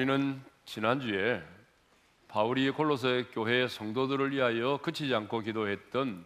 [0.00, 1.42] 우리는 지난주에
[2.26, 6.24] 바울이 골로새 교회 성도들을 위하여 그치지 않고 기도했던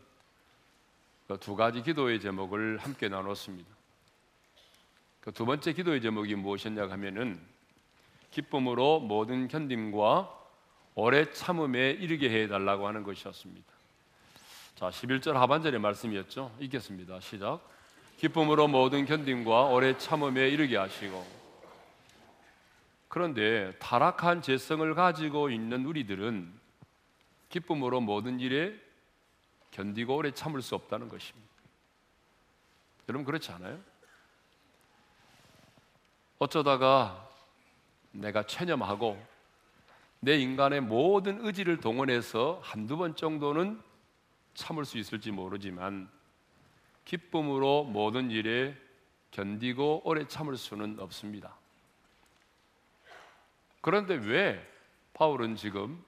[1.26, 3.68] 그 두 가지 기도의 제목을 함께 나눴습니다.
[5.22, 7.40] 그 두 번째 기도의 제목이 무엇이었냐 하면은
[8.30, 10.32] 기쁨으로 모든 견딤과
[10.94, 13.66] 오래 참음에 이르게 해 달라고 하는 것이었습니다.
[14.76, 16.54] 자, 11절 하반절의 말씀이었죠.
[16.60, 17.18] 읽겠습니다.
[17.18, 17.58] 시작.
[18.18, 21.43] 기쁨으로 모든 견딤과 오래 참음에 이르게 하시고
[23.14, 26.52] 그런데 타락한 재성을 가지고 있는 우리들은
[27.48, 28.74] 기쁨으로 모든 일에
[29.70, 31.48] 견디고 오래 참을 수 없다는 것입니다.
[33.08, 33.78] 여러분 그렇지 않아요?
[36.40, 37.30] 어쩌다가
[38.10, 39.24] 내가 체념하고
[40.18, 43.80] 내 인간의 모든 의지를 동원해서 한두 번 정도는
[44.54, 46.10] 참을 수 있을지 모르지만
[47.04, 48.76] 기쁨으로 모든 일에
[49.30, 51.56] 견디고 오래 참을 수는 없습니다.
[53.84, 54.66] 그런데 왜
[55.12, 56.02] 바울은 지금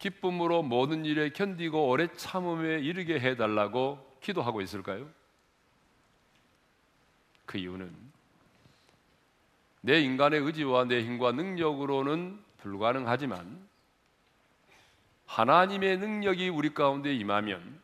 [0.00, 5.08] 기쁨으로 모든 일에 견디고 오래 참음에 이르게 해달라고 기도하고 있을까요?
[7.46, 7.94] 그 이유는
[9.82, 13.68] 내 인간의 의지와 내 힘과 능력으로는 불가능하지만
[15.26, 17.80] 하나님의 능력이 우리 가운데 임하면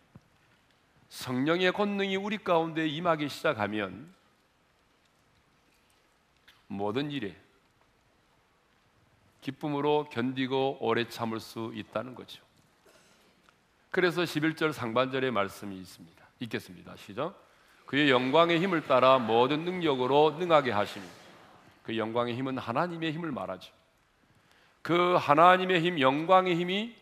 [1.08, 4.12] 성령의 권능이 우리 가운데 임하기 시작하면
[6.66, 7.45] 모든 일에
[9.46, 12.42] 기쁨으로 견디고 오래 참을 수 있다는 거죠.
[13.90, 16.26] 그래서 11절 상반절의 말씀이 있습니다.
[16.40, 16.96] 읽겠습니다.
[16.96, 17.40] 시작.
[17.86, 21.06] 그의 영광의 힘을 따라 모든 능력으로 능하게 하시니
[21.84, 23.72] 그 영광의 힘은 하나님의 힘을 말하죠.
[24.82, 26.96] 그 하나님의 힘, 영광의 힘이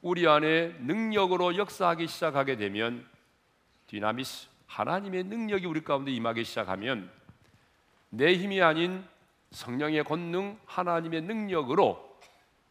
[0.00, 3.04] 우리 안에 능력으로 역사하기 시작하게 되면
[3.88, 7.10] 디나미스 하나님의 능력이 우리 가운데 임하기 시작하면
[8.10, 9.04] 내 힘이 아닌
[9.50, 12.18] 성령의 권능, 하나님의 능력으로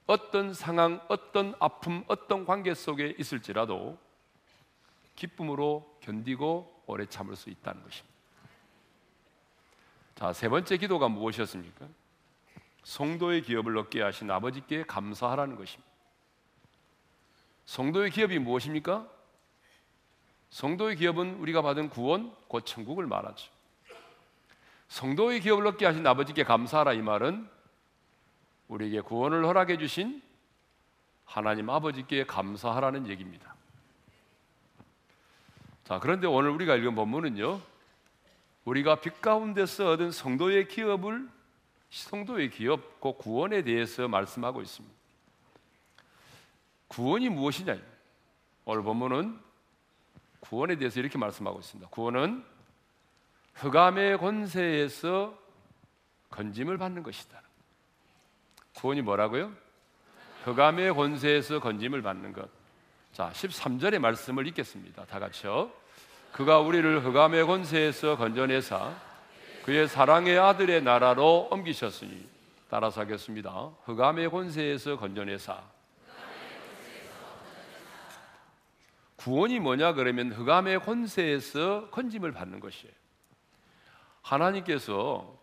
[0.08, 3.98] 어떤 상황, 어떤 아픔, 어떤 관계 속에 있을지라도
[5.16, 8.18] 기쁨으로 견디고 오래 참을 수 있다는 것입니다.
[10.16, 11.88] 자, 세 번째 기도가 무엇이었습니까?
[12.84, 15.90] 성도의 기업을 얻게 하신 아버지께 감사하라는 것입니다.
[17.66, 19.08] 성도의 기업이 무엇입니까?
[20.50, 23.52] 성도의 기업은 우리가 받은 구원, 곧 천국을 말하죠.
[24.90, 27.48] 성도의 기업을 얻게 하신 아버지께 감사하라 이 말은
[28.68, 30.22] 우리에게 구원을 허락해 주신
[31.26, 33.56] 하나님 아버지께 감사하라는 얘기입니다.
[35.86, 37.62] 자, 그런데 오늘 우리가 읽은 본문은요.
[38.66, 41.30] 우리가 빛 가운데서 얻은 성도의 기업을
[41.90, 44.96] 성도의 기업, 그 구원에 대해서 말씀하고 있습니다.
[46.88, 47.78] 구원이 무엇이냐?
[48.66, 49.40] 오늘 본문은
[50.40, 51.90] 구원에 대해서 이렇게 말씀하고 있습니다.
[51.90, 52.44] 구원은
[53.56, 55.38] 흑암의 권세에서
[56.30, 57.42] 건짐을 받는 것이다.
[58.76, 59.52] 구원이 뭐라고요?
[60.44, 62.50] 흑암의 권세에서 건짐을 받는 것.
[63.12, 65.06] 자, 13절의 말씀을 읽겠습니다.
[65.06, 65.72] 다 같이요.
[66.32, 68.96] 그가 우리를 흑암의 권세에서 건져내사
[69.64, 72.28] 그의 사랑의 아들의 나라로 옮기셨으니
[72.70, 73.72] 따라서 하겠습니다.
[73.86, 75.62] 흑암의 권세에서 건져내사
[79.18, 82.94] 구원이 뭐냐 그러면 흑암의 권세에서 건짐을 받는 것이에요.
[84.22, 85.38] 하나님께서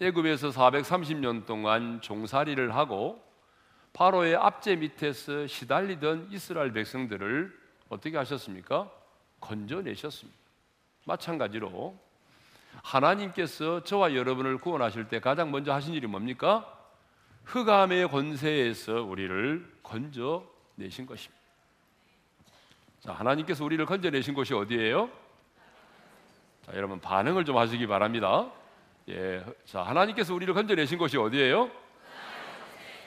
[0.00, 3.22] 애굽에서 430년 동안 종살이를 하고
[3.92, 8.90] 바로의 압제 밑에서 시달리던 이스라엘 백성들을 어떻게 하셨습니까?
[9.40, 10.38] 건져내셨습니다.
[11.04, 11.98] 마찬가지로
[12.82, 16.78] 하나님께서 저와 여러분을 구원하실 때 가장 먼저 하신 일이 뭡니까?
[17.44, 21.40] 흑암의 권세에서 우리를 건져내신 것입니다.
[23.00, 25.10] 자, 하나님께서 우리를 건져내신 곳이 어디예요?
[26.66, 28.50] 자, 여러분 반응을 좀 하시기 바랍니다.
[29.08, 31.70] 예, 자 하나님께서 우리를 건져내신 곳이 어디예요?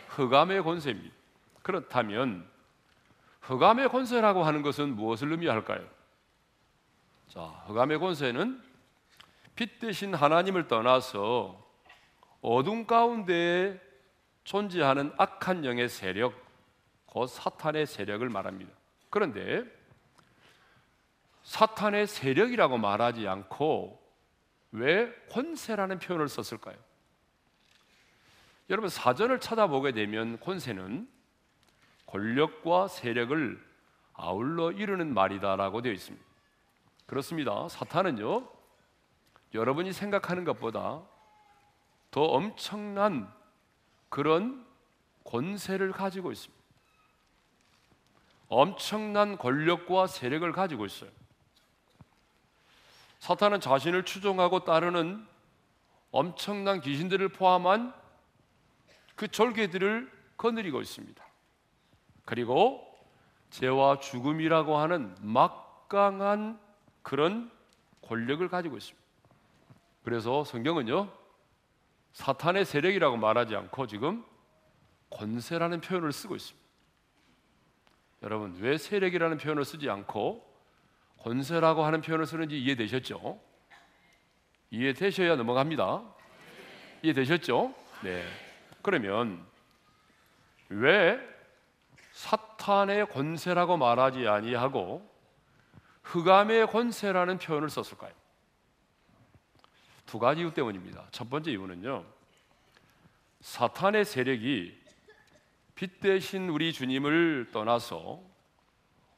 [0.09, 1.15] 흑암의 권세입니다.
[1.61, 2.47] 그렇다면
[3.41, 5.85] 흑암의 권세라고 하는 것은 무엇을 의미할까요?
[7.27, 8.61] 자, 흑암의 권세는
[9.55, 11.63] 빛 대신 하나님을 떠나서
[12.41, 13.81] 어둠 가운데
[14.43, 16.33] 존재하는 악한 영의 세력,
[17.05, 18.71] 곧 사탄의 세력을 말합니다.
[19.09, 19.63] 그런데
[21.43, 24.01] 사탄의 세력이라고 말하지 않고
[24.71, 26.75] 왜 권세라는 표현을 썼을까요?
[28.69, 31.07] 여러분 사전을 찾아보게 되면 권세는
[32.07, 33.73] 권력과 세력을
[34.13, 36.25] 아울러 이루는 말이다라고 되어 있습니다.
[37.05, 37.67] 그렇습니다.
[37.67, 38.49] 사탄은요,
[39.53, 41.03] 여러분이 생각하는 것보다
[42.11, 43.31] 더 엄청난
[44.09, 44.65] 그런
[45.23, 46.63] 권세를 가지고 있습니다.
[48.47, 51.09] 엄청난 권력과 세력을 가지고 있어요.
[53.23, 55.25] 사탄은 자신을 추종하고 따르는
[56.11, 57.93] 엄청난 귀신들을 포함한
[59.15, 61.23] 그 졸개들을 거느리고 있습니다.
[62.25, 62.85] 그리고
[63.49, 66.59] 죄와 죽음이라고 하는 막강한
[67.01, 67.49] 그런
[68.01, 69.01] 권력을 가지고 있습니다.
[70.03, 71.09] 그래서 성경은요,
[72.11, 74.25] 사탄의 세력이라고 말하지 않고 지금
[75.11, 76.67] 권세라는 표현을 쓰고 있습니다.
[78.23, 80.52] 여러분, 왜 세력이라는 표현을 쓰지 않고
[81.23, 83.39] 권세라고 하는 표현을 쓰는지 이해되셨죠?
[84.71, 86.03] 이해되셔야 넘어갑니다.
[87.01, 87.73] 이해되셨죠?
[88.03, 88.25] 네.
[88.81, 89.45] 그러면
[90.69, 91.19] 왜
[92.11, 95.09] 사탄의 권세라고 말하지 아니하고
[96.03, 98.11] 흑암의 권세라는 표현을 썼을까요?
[100.05, 101.07] 두 가지 이유 때문입니다.
[101.11, 102.05] 첫 번째 이유는요.
[103.41, 104.81] 사탄의 세력이
[105.75, 108.32] 빛 대신 우리 주님을 떠나서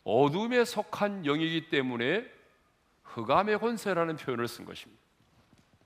[0.06, 2.25] 어둠에 속한 영이기 때문에
[3.04, 5.02] 흑암의 권세라는 표현을 쓴 것입니다.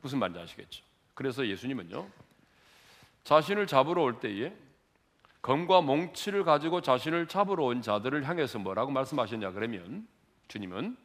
[0.01, 0.83] 무슨 말인지 아시겠죠?
[1.15, 2.07] 그래서 예수님은요.
[3.23, 4.53] 자신을 잡으러 올 때에
[5.41, 10.07] 검과 몽치를 가지고 자신을 잡으러 온 자들을 향해서 뭐라고 말씀하셨냐 그러면
[10.49, 10.97] 주님은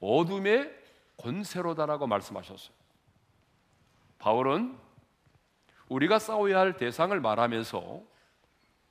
[0.00, 0.70] 어둠의
[1.16, 2.76] 권세로다라고 말씀하셨어요.
[4.18, 4.76] 바울은
[5.88, 8.02] 우리가 싸워야 할 대상을 말하면서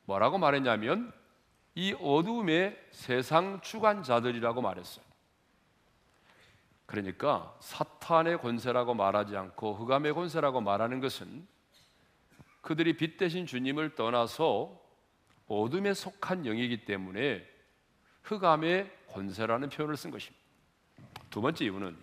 [0.05, 1.13] 뭐라고 말했냐면
[1.77, 5.05] 이 어둠의 세상 주관자들이라고 말했어요.
[6.87, 11.47] 그러니까 사탄의 권세라고 말하지 않고 흑암의 권세라고 말하는 것은
[12.61, 14.75] 그들이 빛 대신 주님을 떠나서
[15.47, 17.47] 어둠에 속한 영이기 때문에
[18.23, 20.43] 흑암의 권세라는 표현을 쓴 것입니다.
[21.29, 21.95] 두 번째 이유는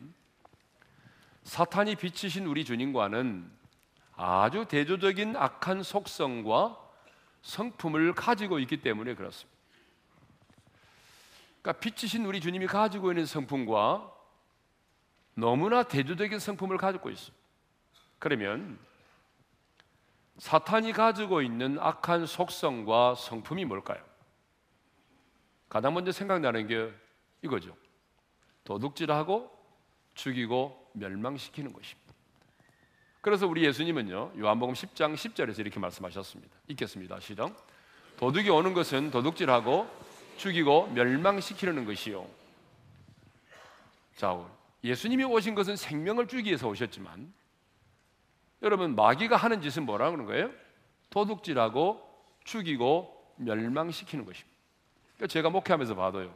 [1.42, 3.50] 사탄이 빛이신 우리 주님과는
[4.12, 6.78] 아주 대조적인 악한 속성과
[7.42, 9.53] 성품을 가지고 있기 때문에 그렇습니다.
[11.64, 14.12] 그러니까 빛이신 우리 주님이 가지고 있는 성품과
[15.32, 17.32] 너무나 대조적인 성품을 가지고 있어.
[18.18, 18.78] 그러면
[20.36, 24.04] 사탄이 가지고 있는 악한 속성과 성품이 뭘까요?
[25.70, 26.92] 가장 먼저 생각나는 게
[27.40, 27.74] 이거죠.
[28.64, 29.50] 도둑질하고
[30.12, 32.12] 죽이고 멸망시키는 것입니다.
[33.22, 34.32] 그래서 우리 예수님은요.
[34.38, 36.54] 요한복음 10장 10절에서 이렇게 말씀하셨습니다.
[36.68, 37.20] 읽겠습니다.
[37.20, 37.66] 시작.
[38.18, 42.26] 도둑이 오는 것은 도둑질하고 죽이고 멸망시키려는 것이요.
[44.16, 44.38] 자,
[44.82, 47.32] 예수님이 오신 것은 생명을 주기 위해서 오셨지만
[48.62, 50.50] 여러분 마귀가 하는 짓은 뭐라 그러는 거예요?
[51.10, 52.02] 도둑질하고
[52.44, 54.54] 죽이고 멸망시키는 것입니다.
[55.16, 56.34] 그러니까 제가 목회하면서 봐도요.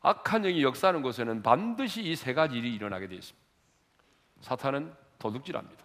[0.00, 3.46] 악한 영이 역사하는 곳에는 반드시 이 세 가지 일이 일어나게 되어 있습니다.
[4.42, 5.84] 사탄은 도둑질합니다.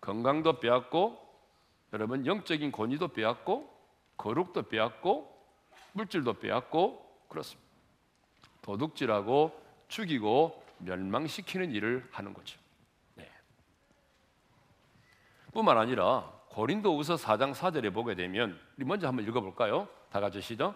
[0.00, 1.22] 건강도 빼앗고
[1.92, 3.72] 여러분 영적인 권위도 빼앗고
[4.16, 5.33] 거룩도 빼앗고
[5.94, 7.64] 물질도 빼앗고 그렇습니다.
[8.62, 12.58] 도둑질하고 죽이고 멸망시키는 일을 하는 거죠.
[13.14, 13.30] 네.
[15.52, 19.88] 뿐만 아니라 고린도후서 4장 4절에 보게 되면 우리 먼저 한번 읽어볼까요?
[20.10, 20.74] 다 같이 시작.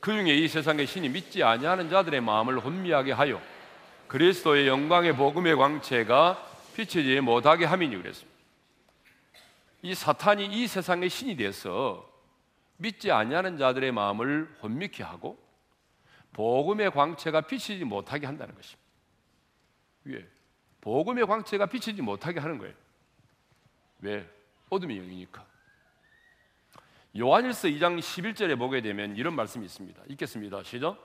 [0.00, 3.40] 그 중에 이 세상의 신이 믿지 아니하는 자들의 마음을 혼미하게 하여
[4.08, 6.44] 그리스도의 영광의 복음의 광채가
[6.76, 8.36] 비치지 못하게 함이니 그랬습니다.
[9.82, 12.08] 이 사탄이 이 세상의 신이 돼서
[12.76, 15.38] 믿지 아니하는 자들의 마음을 혼미케 하고
[16.32, 18.86] 복음의 광채가 비치지 못하게 한다는 것입니다.
[20.04, 20.28] 왜?
[20.80, 22.74] 복음의 광채가 비치지 못하게 하는 거예요.
[24.00, 24.28] 왜?
[24.68, 25.44] 어둠의 영이니까.
[27.18, 30.02] 요한일서 2장 11절에 보게 되면 이런 말씀이 있습니다.
[30.10, 30.62] 읽겠습니다.
[30.64, 30.98] 시작.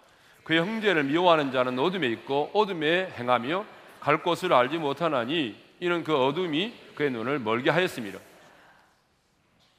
[0.43, 3.65] 그의 형제를 미워하는 자는 어둠에 있고 어둠에 행하며
[4.01, 8.19] 갈 곳을 알지 못하나니 이는 그 어둠이 그의 눈을 멀게 하였습니다.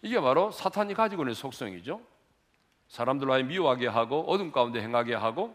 [0.02, 2.00] 이게 바로 사탄이 가지고 있는 속성이죠.
[2.88, 5.54] 사람들로 하여 미워하게 하고 어둠 가운데 행하게 하고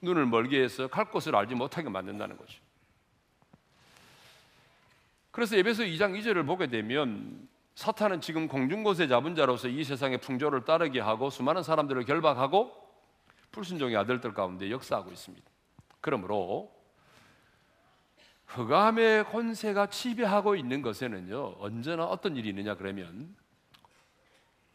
[0.00, 2.60] 눈을 멀게 해서 갈 곳을 알지 못하게 만든다는 거죠.
[5.30, 11.00] 그래서 에베소 2장 2절을 보게 되면 사탄은 지금 공중곳에 잡은 자로서 이 세상의 풍조를 따르게
[11.00, 12.70] 하고 수많은 사람들을 결박하고
[13.50, 15.46] 불순종의 아들들 가운데 역사하고 있습니다.
[16.00, 16.70] 그러므로
[18.46, 23.34] 흑암의 권세가 지배하고 있는 것에는요 언제나 어떤 일이 있느냐 그러면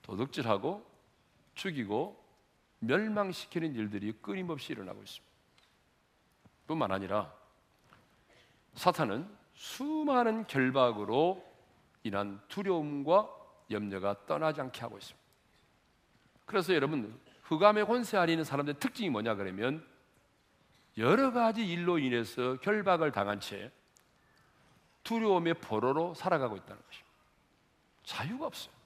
[0.07, 0.85] 도둑질하고
[1.53, 2.25] 죽이고
[2.79, 5.27] 멸망시키는 일들이 끊임없이 일어나고 있습니다.
[6.65, 7.33] 뿐만 아니라
[8.73, 11.43] 사탄은 수많은 결박으로
[12.03, 13.29] 인한 두려움과
[13.69, 15.27] 염려가 떠나지 않게 하고 있습니다.
[16.45, 19.85] 그래서 여러분 흑암의 권세 아래 있는 사람들의 특징이 뭐냐 그러면
[20.97, 23.71] 여러 가지 일로 인해서 결박을 당한 채
[25.03, 27.13] 두려움의 포로로 살아가고 있다는 것입니다.
[28.03, 28.76] 자유가 없어요.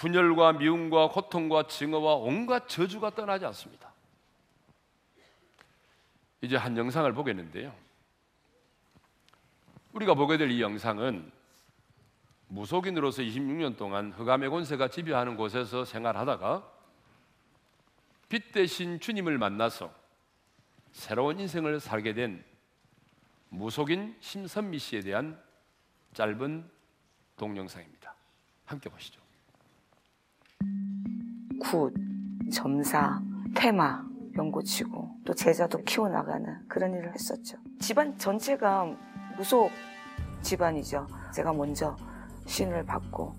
[0.00, 3.92] 분열과 미움과 고통과 증오와 온갖 저주가 떠나지 않습니다.
[6.40, 7.74] 이제 한 영상을 보겠는데요.
[9.92, 11.30] 우리가 보게 될 이 영상은
[12.48, 16.66] 무속인으로서 26년 동안 흑암의 권세가 지배하는 곳에서 생활하다가
[18.30, 19.92] 빛 대신 주님을 만나서
[20.92, 22.42] 새로운 인생을 살게 된
[23.50, 25.38] 무속인 심선미 씨에 대한
[26.14, 26.70] 짧은
[27.36, 28.14] 동영상입니다.
[28.64, 29.19] 함께 보시죠.
[31.60, 31.94] 굿,
[32.52, 33.20] 점사,
[33.54, 34.04] 퇴마
[34.36, 37.58] 연고 치고 또 제자도 키워나가는 그런 일을 했었죠.
[37.78, 38.86] 집안 전체가
[39.36, 39.70] 무속
[40.42, 41.06] 집안이죠.
[41.32, 41.96] 제가 먼저
[42.46, 43.36] 신을 받고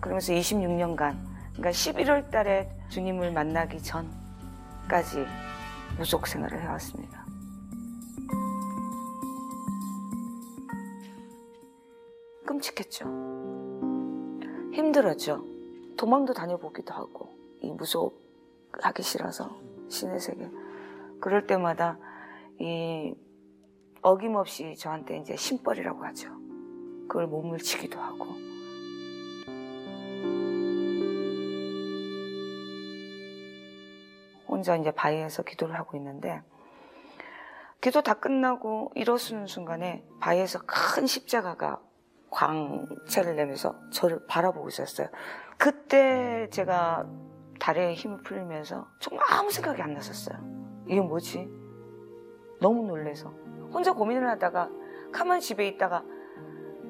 [0.00, 1.16] 그러면서 26년간
[1.54, 5.26] 그러니까 11월 달에 주님을 만나기 전까지
[5.98, 7.24] 무속 생활을 해왔습니다.
[12.46, 13.04] 끔찍했죠.
[14.72, 15.44] 힘들었죠.
[15.96, 18.20] 도망도 다녀보기도 하고 이 무속
[18.80, 19.56] 하기 싫어서
[19.88, 20.50] 신의 세계
[21.20, 21.98] 그럴 때마다
[22.58, 23.14] 이
[24.02, 26.28] 어김없이 저한테 이제 신벌이라고 하죠.
[27.08, 28.26] 그걸 몸을 치기도 하고
[34.48, 36.42] 혼자 이제 바위에서 기도를 하고 있는데
[37.80, 41.80] 기도 다 끝나고 일어서는 순간에 바위에서 큰 십자가가
[42.30, 45.08] 광채를 내면서 저를 바라보고 있었어요.
[45.58, 47.06] 그때 제가
[47.62, 50.36] 다리에 힘을 풀리면서 정말 아무 생각이 안 났었어요.
[50.88, 51.48] 이게 뭐지?
[52.60, 53.32] 너무 놀래서
[53.72, 54.68] 혼자 고민을 하다가
[55.12, 56.02] 가만히 집에 있다가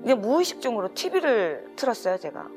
[0.01, 2.49] 그냥 무의식적으로 TV를 틀었어요, 제가.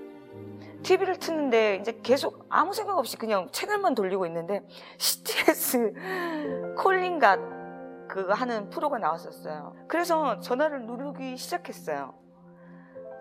[0.84, 4.66] TV를 트는데 이제 계속 아무 생각 없이 그냥 채널만 돌리고 있는데
[4.98, 5.94] CTS
[6.80, 9.76] 콜링갓 그거 하는 프로가 나왔었어요.
[9.90, 12.14] 그래서 전화를 누르기 시작했어요.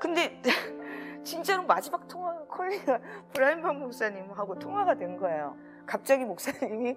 [0.01, 0.41] 근데
[1.25, 3.00] 진짜로 마지막 통화 콜링가
[3.33, 5.57] 브라이먼 목사님하고 통화가 된 거예요.
[5.87, 6.97] 갑자기 목사님이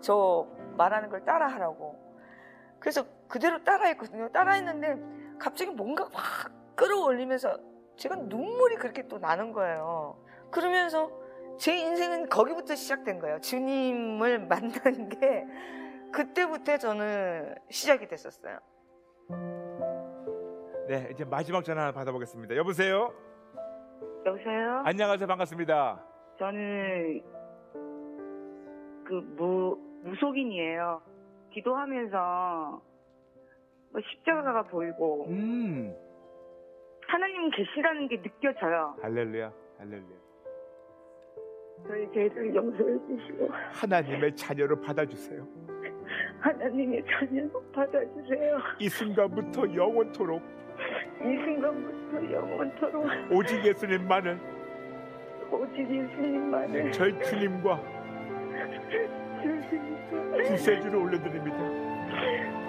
[0.00, 0.46] 저
[0.76, 1.98] 말하는 걸 따라하라고.
[2.78, 4.30] 그래서 그대로 따라했거든요.
[4.32, 7.56] 따라했는데 갑자기 뭔가 확 끌어올리면서
[7.96, 10.18] 제가 눈물이 그렇게 또 나는 거예요.
[10.50, 11.10] 그러면서
[11.58, 13.40] 제 인생은 거기부터 시작된 거예요.
[13.40, 15.46] 주님을 만난 게
[16.12, 18.58] 그때부터 저는 시작이 됐었어요.
[20.88, 22.56] 네, 이제 마지막 전화 받아보겠습니다.
[22.56, 23.12] 여보세요?
[24.24, 24.82] 여보세요?
[24.84, 25.26] 안녕하세요.
[25.26, 26.02] 반갑습니다.
[26.38, 27.22] 저는
[29.04, 31.02] 그 무, 무속인이에요.
[31.52, 32.82] 기도하면서
[33.92, 35.94] 뭐 십자가가 보이고 음,
[37.06, 38.96] 하나님 계시다는 게 느껴져요.
[39.02, 40.24] 할렐루야, 할렐루야.
[41.86, 45.46] 저희 죄를 용서해 주시고 하나님의 자녀로 받아주세요.
[46.40, 48.58] 하나님의 자녀로 받아주세요.
[48.80, 50.42] 이 순간부터 영원토록
[51.20, 54.38] 이 순간부터 영원토록 오직 예수님만을
[55.50, 57.80] 오직 예수님만을 저희 주님과
[59.42, 61.58] 주시니까 구세주를 올려드립니다.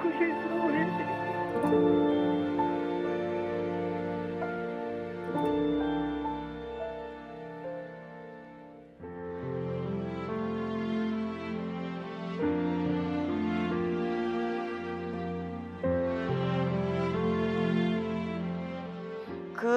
[0.02, 1.16] 구세주로 올려드립니다.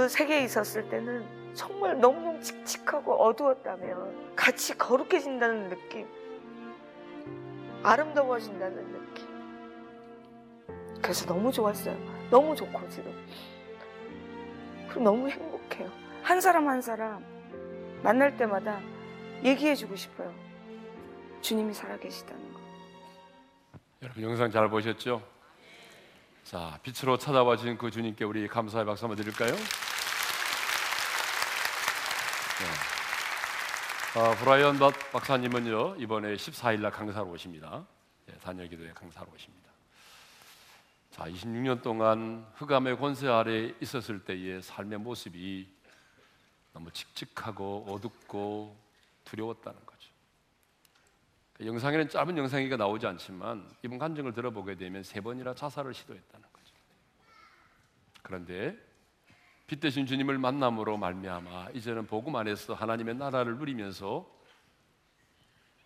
[0.09, 1.23] 그 세계에 있었을 때는
[1.53, 6.09] 정말 너무너무 칙칙하고 어두웠다면 같이 거룩해진다는 느낌,
[7.83, 9.27] 아름다워진다는 느낌.
[11.03, 11.95] 그래서 너무 좋았어요.
[12.31, 13.13] 너무 좋고 지금.
[14.89, 15.93] 그리고 너무 행복해요.
[16.23, 17.23] 한 사람 한 사람
[18.03, 18.81] 만날 때마다
[19.45, 20.33] 얘기해주고 싶어요.
[21.43, 22.61] 주님이 살아계시다는 거.
[24.01, 25.21] 여러분 영상 잘 보셨죠?
[26.45, 29.53] 자, 빛으로 찾아와 주신 그 주님께 우리 감사의 박수 한번 드릴까요?
[32.59, 34.21] 네.
[34.21, 37.87] 아, 브라이언 박- 박사님은요 이번에 14일 날 강사로 오십니다.
[38.29, 39.69] 예, 단열기도회 강사로 오십니다.
[41.11, 45.69] 자, 26년 동안 흑암의 권세 아래 있었을 때의 삶의 모습이
[46.73, 48.77] 너무 칙칙하고 어둡고
[49.25, 50.11] 두려웠다는 거죠.
[51.55, 56.75] 그 영상에는 짧은 영상이가 나오지 않지만 이번 간증을 들어보게 되면 세 번이나 자살을 시도했다는 거죠.
[58.23, 58.77] 그런데
[59.69, 64.27] 빛 대신 주님을 만남으로 말미암아 이제는 복음 안에서 하나님의 나라를 누리면서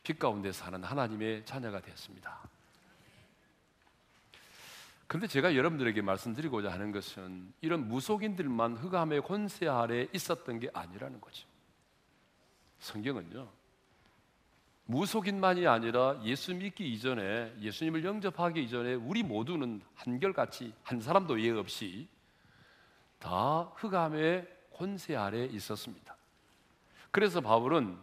[0.04, 2.38] 빛 가운데 사는 하나님의 자녀가 됐습니다.
[5.08, 11.48] 그런데 제가 여러분들에게 말씀드리고자 하는 것은 이런 무속인들만 흑암의 권세 아래 있었던 게 아니라는 거죠.
[12.78, 13.48] 성경은요.
[14.86, 22.06] 무속인만이 아니라 예수 믿기 이전에 예수님을 영접하기 이전에 우리 모두는 한결같이 한 사람도 예외 없이
[23.22, 26.16] 다 흑암의 권세 아래 있었습니다.
[27.12, 27.96] 그래서 바울은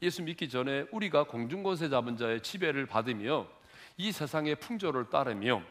[0.00, 3.46] 예수 믿기 전에 우리가 공중권세 잡은 자의 지배를 받으며
[3.98, 5.62] 이 세상의 풍조를 따르며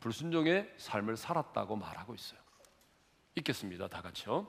[0.00, 2.38] 불순종의 삶을 살았다고 말하고 있어요.
[3.34, 3.88] 읽겠습니다.
[3.88, 4.46] 다 같이요.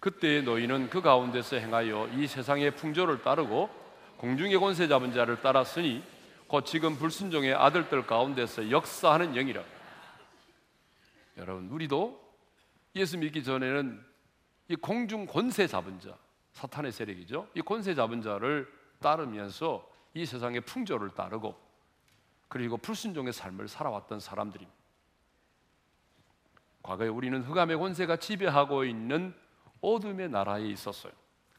[0.00, 3.70] 그때 너희는 그 가운데서 행하여 이 세상의 풍조를 따르고
[4.16, 6.02] 공중의 권세 잡은 자를 따랐으니
[6.48, 9.62] 곧 지금 불순종의 아들들 가운데서 역사하는 영이라.
[11.36, 12.29] 여러분 우리도
[12.94, 14.04] 예수 믿기 전에는
[14.68, 16.16] 이 공중 권세 잡은 자,
[16.52, 17.48] 사탄의 세력이죠.
[17.54, 18.70] 이 권세 잡은 자를
[19.00, 21.58] 따르면서 이 세상의 풍조를 따르고
[22.48, 24.78] 그리고 불순종의 삶을 살아왔던 사람들입니다.
[26.82, 29.34] 과거에 우리는 흑암의 권세가 지배하고 있는
[29.80, 31.12] 어둠의 나라에 있었어요.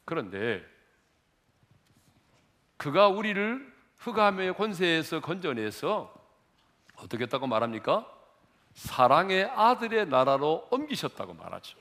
[0.04, 0.62] 그런데
[2.76, 6.12] 그가 우리를 흑암의 권세에서 건져내서
[6.96, 8.06] 어떻게 했다고 말합니까?
[8.74, 11.78] 사랑의 아들의 나라로 옮기셨다고 말하죠.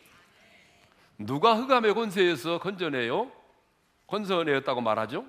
[1.17, 3.31] 누가 흑암의 권세에서 건져내요?
[4.07, 5.25] 건져내었다고 말하죠?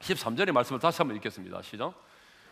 [0.00, 1.62] 13절의 말씀을 다시 한번 읽겠습니다.
[1.62, 1.94] 시작.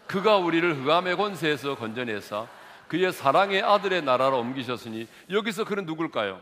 [0.06, 2.46] 그가 우리를 흑암의 권세에서 건져내사
[2.88, 6.40] 그의 사랑의 아들의 나라로 옮기셨으니 여기서 그는 누굴까요?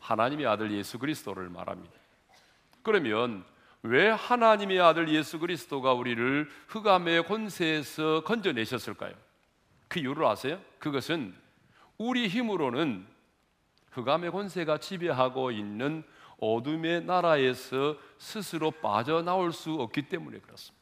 [0.00, 1.94] 하나님의 아들 예수 그리스도를 말합니다.
[2.82, 3.44] 그러면
[3.82, 9.14] 왜 하나님의 아들 예수 그리스도가 우리를 흑암의 권세에서 건져내셨을까요?
[9.90, 10.62] 그 이유를 아세요?
[10.78, 11.34] 그것은
[11.98, 13.04] 우리 힘으로는
[13.90, 16.04] 흑암의 권세가 지배하고 있는
[16.38, 20.80] 어둠의 나라에서 스스로 빠져나올 수 없기 때문에 그렇습니다.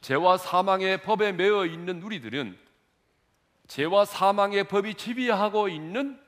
[0.00, 2.58] 죄와 사망의 법에 매여 있는 우리들은
[3.68, 6.18] 죄와 사망의 법이 지배하고 있는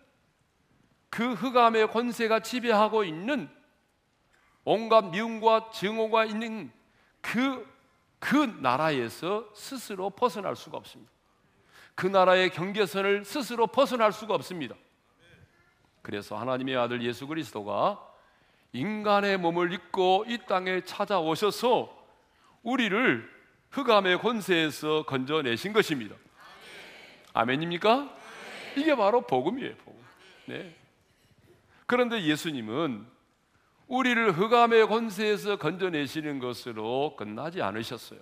[1.08, 3.48] 그 흑암의 권세가 지배하고 있는
[4.62, 6.70] 온갖 미움과 증오가 있는
[7.22, 7.66] 그,
[8.18, 11.15] 그 나라에서 스스로 벗어날 수가 없습니다.
[11.96, 14.76] 그 나라의 경계선을 스스로 벗어날 수가 없습니다.
[16.02, 18.00] 그래서 하나님의 아들 예수 그리스도가
[18.72, 21.90] 인간의 몸을 입고 이 땅에 찾아오셔서
[22.62, 23.28] 우리를
[23.70, 26.14] 흑암의 권세에서 건져내신 것입니다.
[27.32, 28.14] 아멘입니까?
[28.76, 30.04] 이게 바로 복음이에요, 복음.
[30.44, 30.76] 네.
[31.86, 33.06] 그런데 예수님은
[33.86, 38.20] 우리를 흑암의 권세에서 건져내시는 것으로 끝나지 않으셨어요.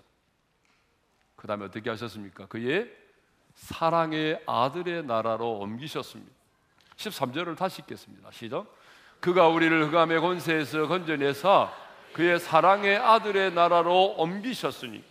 [1.34, 2.46] 그 다음에 어떻게 하셨습니까?
[2.46, 3.03] 그의
[3.54, 6.32] 사랑의 아들의 나라로 옮기셨습니다.
[6.96, 8.30] 13절을 다시 읽겠습니다.
[8.30, 8.66] 시작.
[9.20, 11.72] 그가 우리를 흑암의 권세에서 건져내사
[12.12, 15.02] 그의 사랑의 아들의 나라로 옮기셨으니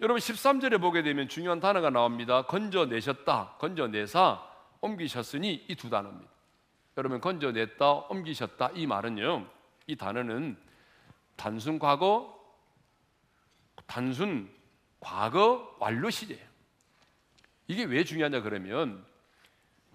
[0.00, 2.42] 여러분 13절에 보게 되면 중요한 단어가 나옵니다.
[2.42, 4.42] 건져내셨다, 건져내사,
[4.80, 6.30] 옮기셨으니 이 두 단어입니다.
[6.96, 9.46] 여러분 건져냈다, 옮기셨다 이 말은요.
[9.86, 10.56] 이 단어는
[11.36, 12.38] 단순 과거,
[13.86, 14.50] 단순
[15.00, 16.49] 과거 완료 시제예요.
[17.70, 19.04] 이게 왜 중요하냐 그러면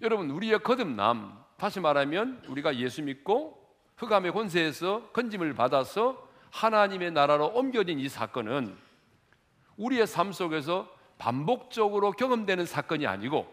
[0.00, 3.62] 여러분 우리의 거듭남 다시 말하면 우리가 예수 믿고
[3.98, 8.74] 흑암의 권세에서 건짐을 받아서 하나님의 나라로 옮겨진 이 사건은
[9.76, 13.46] 우리의 삶 속에서 반복적으로 경험되는 사건이 아니고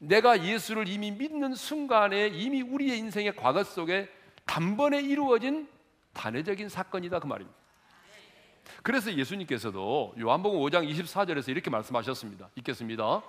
[0.00, 4.08] 내가 예수를 이미 믿는 순간에 이미 우리의 인생의 과거 속에
[4.46, 5.68] 단번에 이루어진
[6.12, 7.56] 단회적인 사건이다 그 말입니다.
[8.82, 12.48] 그래서 예수님께서도 요한복음 5장 24절에서 이렇게 말씀하셨습니다.
[12.56, 13.22] 읽겠습니다.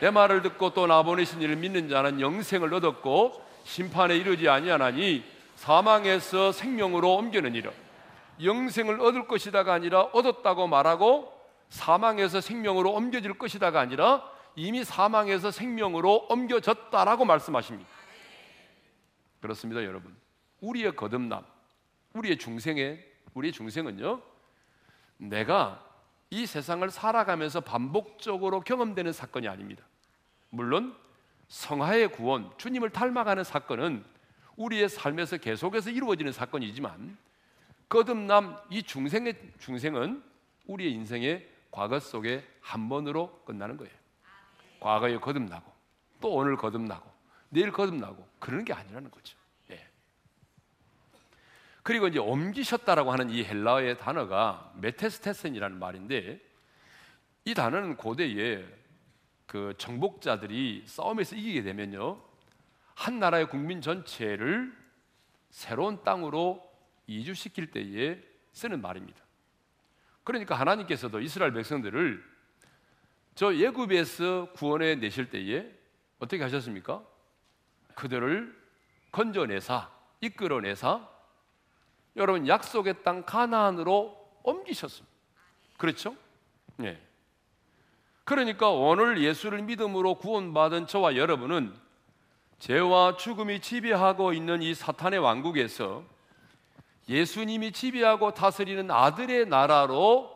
[0.00, 5.24] 내 말을 듣고 또 나보내신 이를 믿는 자는 영생을 얻었고 심판에 이르지 아니하나니
[5.56, 7.70] 사망에서 생명으로 옮겨느니라.
[8.42, 11.32] 영생을 얻을 것이다가 아니라 얻었다고 말하고
[11.68, 14.22] 사망에서 생명으로 옮겨질 것이다가 아니라
[14.56, 17.88] 이미 사망에서 생명으로 옮겨졌다라고 말씀하십니다.
[19.40, 20.14] 그렇습니다, 여러분.
[20.60, 21.44] 우리의 거듭남,
[22.14, 24.20] 우리의 중생의 우리의 중생은요.
[25.28, 25.82] 내가
[26.30, 29.84] 이 세상을 살아가면서 반복적으로 경험되는 사건이 아닙니다.
[30.50, 30.96] 물론
[31.48, 34.04] 성화의 구원, 주님을 닮아가는 사건은
[34.56, 37.16] 우리의 삶에서 계속해서 이루어지는 사건이지만
[37.88, 40.22] 거듭남 이 중생의 중생은
[40.66, 43.92] 우리의 인생의 과거 속에 한 번으로 끝나는 거예요.
[44.80, 45.72] 과거에 거듭나고
[46.20, 47.10] 또 오늘 거듭나고
[47.50, 49.36] 내일 거듭나고 그러는 게 아니라는 거죠.
[51.84, 51.86] 예.
[51.86, 56.40] 그리고 이제 옮기셨다라고 하는 이 헬라어의 단어가 메테스테센이라는 말인데
[57.44, 58.66] 이 단어는 고대에
[59.46, 62.20] 그 정복자들이 싸움에서 이기게 되면요
[62.94, 64.74] 한 나라의 국민 전체를
[65.50, 66.62] 새로운 땅으로
[67.06, 68.18] 이주시킬 때에
[68.52, 69.22] 쓰는 말입니다.
[70.24, 72.24] 그러니까 하나님께서도 이스라엘 백성들을
[73.34, 75.70] 저 예굽에서 구원해 내실 때에
[76.18, 77.04] 어떻게 하셨습니까?
[77.94, 78.58] 그들을
[79.12, 79.90] 건져내사
[80.22, 81.13] 이끌어내사
[82.16, 85.12] 여러분 약속의 땅 가나안으로 옮기셨습니다.
[85.76, 86.16] 그렇죠?
[86.76, 87.00] 네.
[88.24, 91.74] 그러니까 오늘 예수를 믿음으로 구원받은 저와 여러분은
[92.58, 96.04] 죄와 죽음이 지배하고 있는 이 사탄의 왕국에서
[97.08, 100.32] 예수님이 지배하고 다스리는 아들의 나라로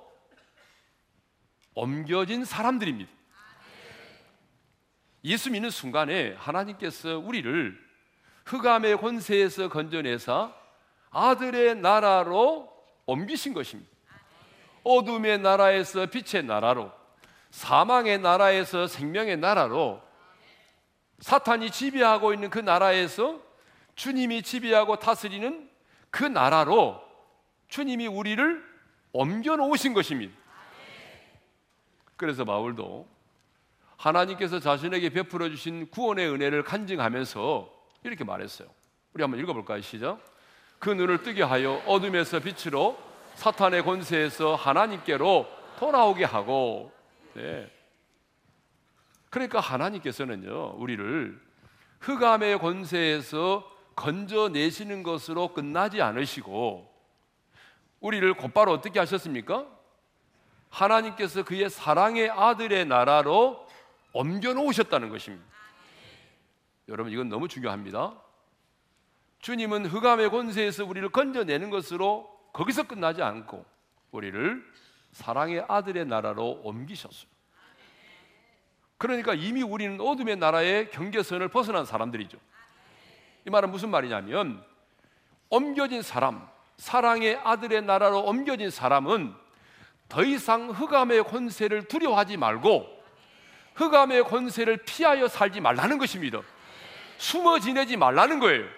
[1.75, 3.11] 옮겨진 사람들입니다.
[5.25, 7.79] 예수 믿는 순간에 하나님께서 우리를
[8.45, 10.58] 흑암의 권세에서 건져내사
[11.11, 12.73] 아들의 나라로
[13.07, 13.91] 옮기신 것입니다.
[14.85, 16.93] 어둠의 나라에서 빛의 나라로
[17.51, 20.03] 사망의 나라에서 생명의 나라로
[21.21, 23.41] 사탄이 지배하고 있는 그 나라에서
[23.95, 25.69] 주님이 지배하고 다스리는
[26.11, 27.03] 그 나라로
[27.69, 28.65] 주님이 우리를
[29.13, 30.37] 옮겨 놓으신 것입니다.
[32.17, 33.09] 그래서 바울도
[33.97, 38.69] 하나님께서 자신에게 베풀어 주신 구원의 은혜를 간증하면서 이렇게 말했어요.
[39.13, 39.81] 우리 한번 읽어볼까요?
[39.81, 40.21] 시작.
[40.79, 42.99] 그 눈을 뜨게 하여 어둠에서 빛으로
[43.35, 45.47] 사탄의 권세에서 하나님께로
[45.79, 46.93] 돌아오게 하고,
[47.35, 47.71] 네.
[49.31, 51.41] 그러니까 하나님께서는요, 우리를
[52.01, 56.89] 흑암의 권세에서 건져내시는 것으로 끝나지 않으시고,
[58.01, 59.67] 우리를 곧바로 어떻게 하셨습니까?
[60.71, 63.67] 하나님께서 그의 사랑의 아들의 나라로
[64.13, 65.45] 옮겨 놓으셨다는 것입니다.
[66.89, 68.15] 여러분, 이건 너무 중요합니다.
[69.41, 73.65] 주님은 흑암의 권세에서 우리를 건져내는 것으로 거기서 끝나지 않고
[74.11, 74.65] 우리를
[75.13, 77.29] 사랑의 아들의 나라로 옮기셨어요.
[78.99, 82.37] 그러니까 이미 우리는 어둠의 나라의 경계선을 벗어난 사람들이죠.
[83.47, 84.63] 이 말은 무슨 말이냐면
[85.51, 86.47] 옮겨진 사람,
[86.77, 89.35] 사랑의 아들의 나라로 옮겨진 사람은
[90.09, 92.99] 더 이상 흑암의 권세를 두려워하지 말고
[93.75, 96.41] 흑암의 권세를 피하여 살지 말라는 것입니다.
[97.19, 98.78] 숨어 지내지 말라는 거예요.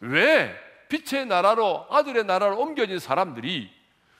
[0.00, 0.54] 왜
[0.88, 3.70] 빛의 나라로 아들의 나라로 옮겨진 사람들이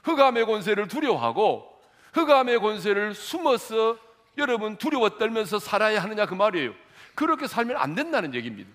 [0.04, 1.80] 흑암의 권세를 두려워하고
[2.12, 3.98] 흑암의 권세를 숨어서
[4.38, 6.74] 여러분 두려워 떨면서 살아야 하느냐 그 말이에요.
[7.14, 8.70] 그렇게 살면 안 된다는 얘기입니다.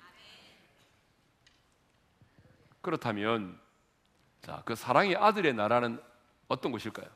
[2.81, 3.59] 그렇다면
[4.41, 6.01] 자, 그 사랑의 아들의 나라는
[6.47, 7.07] 어떤 곳일까요?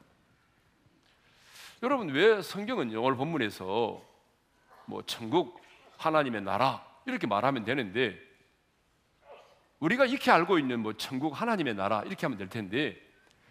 [1.83, 4.01] 여러분 왜 성경은 오늘 본문에서
[4.85, 5.61] 뭐 천국
[5.97, 8.24] 하나님의 나라 이렇게 말하면 되는데
[9.85, 12.99] 우리가 이렇게 알고 있는 뭐 천국 하나님의 나라 이렇게 하면 될 텐데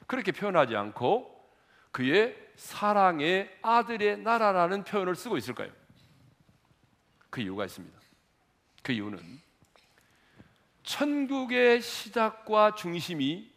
[0.09, 1.33] 그렇게 표현하지 않고
[1.93, 5.71] 그의 사랑의 아들의 나라라는 표현을 쓰고 있을까요?
[7.31, 7.97] 그 이유가 있습니다.
[8.83, 9.21] 그 이유는
[10.83, 13.53] 천국의 시작과 중심이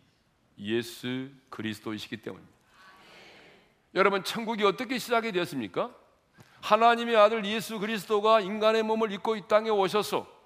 [0.60, 2.56] 예수 그리스도이시기 때문입니다.
[3.96, 5.96] 여러분, 천국이 어떻게 시작이 되었습니까?
[6.62, 10.37] 하나님의 아들 예수 그리스도가 인간의 몸을 입고 이 땅에 오셔서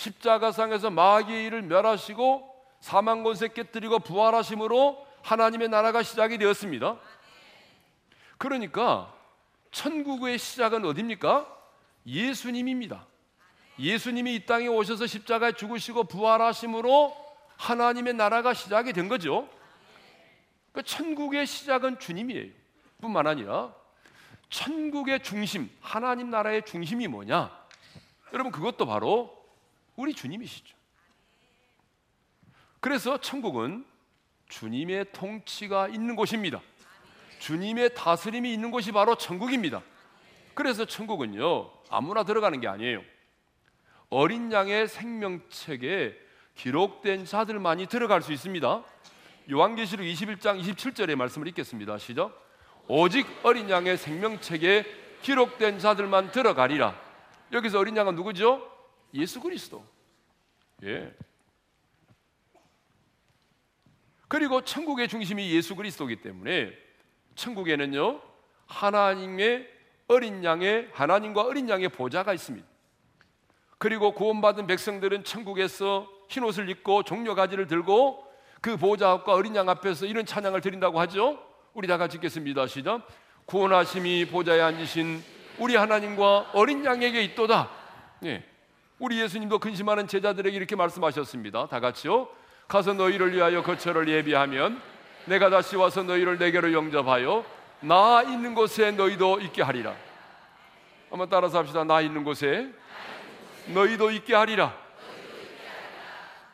[0.00, 2.48] 십자가상에서 마귀의 일을 멸하시고
[2.80, 6.98] 사망 권세 깨뜨리고 부활하심으로 하나님의 나라가 시작이 되었습니다.
[8.38, 9.12] 그러니까
[9.70, 11.46] 천국의 시작은 어디입니까?
[12.06, 13.06] 예수님입니다.
[13.78, 17.14] 예수님이 이 땅에 오셔서 십자가에 죽으시고 부활하심으로
[17.58, 19.48] 하나님의 나라가 시작이 된 거죠.
[20.72, 22.50] 그 천국의 시작은 주님이에요.
[23.02, 23.74] 뿐만 아니라
[24.48, 27.50] 천국의 중심, 하나님 나라의 중심이 뭐냐?
[28.32, 29.39] 여러분 그것도 바로
[30.00, 30.74] 우리 주님이시죠.
[32.80, 33.84] 그래서 천국은
[34.48, 36.62] 주님의 통치가 있는 곳입니다.
[37.38, 39.82] 주님의 다스림이 있는 곳이 바로 천국입니다.
[40.54, 43.02] 그래서 천국은요, 아무나 들어가는 게 아니에요.
[44.08, 46.18] 어린 양의 생명책에
[46.54, 48.82] 기록된 자들만이 들어갈 수 있습니다.
[49.50, 51.98] 요한계시록 21장 27절의 말씀을 읽겠습니다.
[51.98, 52.34] 시작.
[52.88, 54.84] 오직 어린 양의 생명책에
[55.22, 56.98] 기록된 자들만 들어가리라.
[57.52, 58.70] 여기서 어린 양은 누구죠?
[59.14, 59.84] 예수 그리스도.
[60.84, 61.14] 예.
[64.28, 66.72] 그리고 천국의 중심이 예수 그리스도이기 때문에
[67.34, 68.20] 천국에는요
[68.66, 69.68] 하나님의
[70.06, 72.66] 어린 양의 하나님과 어린 양의 보좌가 있습니다.
[73.78, 78.24] 그리고 구원받은 백성들은 천국에서 흰 옷을 입고 종려 가지를 들고
[78.60, 81.42] 그 보좌 앞과 어린 양 앞에서 이런 찬양을 드린다고 하죠.
[81.72, 82.66] 우리 다 같이 읽겠습니다.
[82.66, 83.06] 시작.
[83.46, 85.22] 구원하심이 보좌에 앉으신
[85.58, 87.70] 우리 하나님과 어린 양에게 있도다.
[88.24, 88.44] 예.
[89.00, 91.68] 우리 예수님도 근심하는 제자들에게 이렇게 말씀하셨습니다.
[91.68, 92.28] 다 같이요.
[92.68, 94.78] 가서 너희를 위하여 거처를 예비하면
[95.24, 97.42] 내가 다시 와서 너희를 내게로 영접하여
[97.80, 99.94] 나 있는 곳에 너희도 있게 하리라.
[101.08, 101.82] 한번 따라서 합시다.
[101.82, 102.68] 나 있는 곳에
[103.68, 104.76] 너희도 있게 하리라.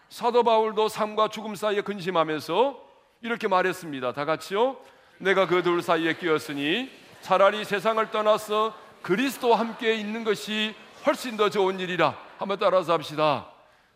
[0.08, 2.80] 사도 바울도 삶과 죽음 사이에 근심하면서
[3.22, 4.12] 이렇게 말했습니다.
[4.12, 4.76] 다 같이요.
[5.18, 11.80] 내가 그 둘 사이에 끼었으니 차라리 세상을 떠나서 그리스도와 함께 있는 것이 훨씬 더 좋은
[11.80, 12.25] 일이라.
[12.38, 13.50] 한번 따라서 합시다.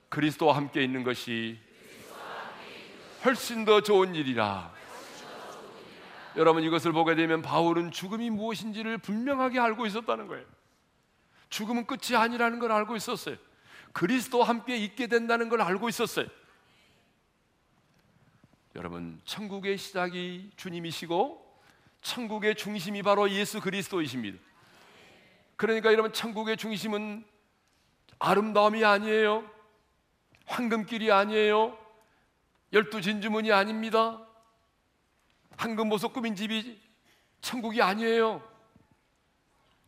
[0.09, 1.59] 그리스도와 함께 있는 것이
[3.25, 4.73] 훨씬 더 좋은 일이라.
[6.37, 10.45] 여러분 이것을 보게 되면 바울은 죽음이 무엇인지를 분명하게 알고 있었다는 거예요.
[11.51, 13.37] 죽음은 끝이 아니라는 걸 알고 있었어요.
[13.93, 16.27] 그리스도와 함께 있게 된다는 걸 알고 있었어요.
[18.77, 21.51] 여러분, 천국의 시작이 주님이시고
[22.03, 24.39] 천국의 중심이 바로 예수 그리스도이십니다.
[25.57, 27.25] 그러니까 여러분 천국의 중심은
[28.21, 29.51] 아름다움이 아니에요.
[30.47, 31.77] 황금길이 아니에요.
[32.73, 34.25] 열두 진주문이 아닙니다.
[35.57, 36.81] 황금보석 꾸민 집이
[37.41, 38.47] 천국이 아니에요.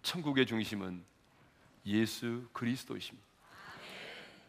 [0.03, 1.05] 천국의 중심은
[1.87, 3.27] 예수 그리스도이십니다.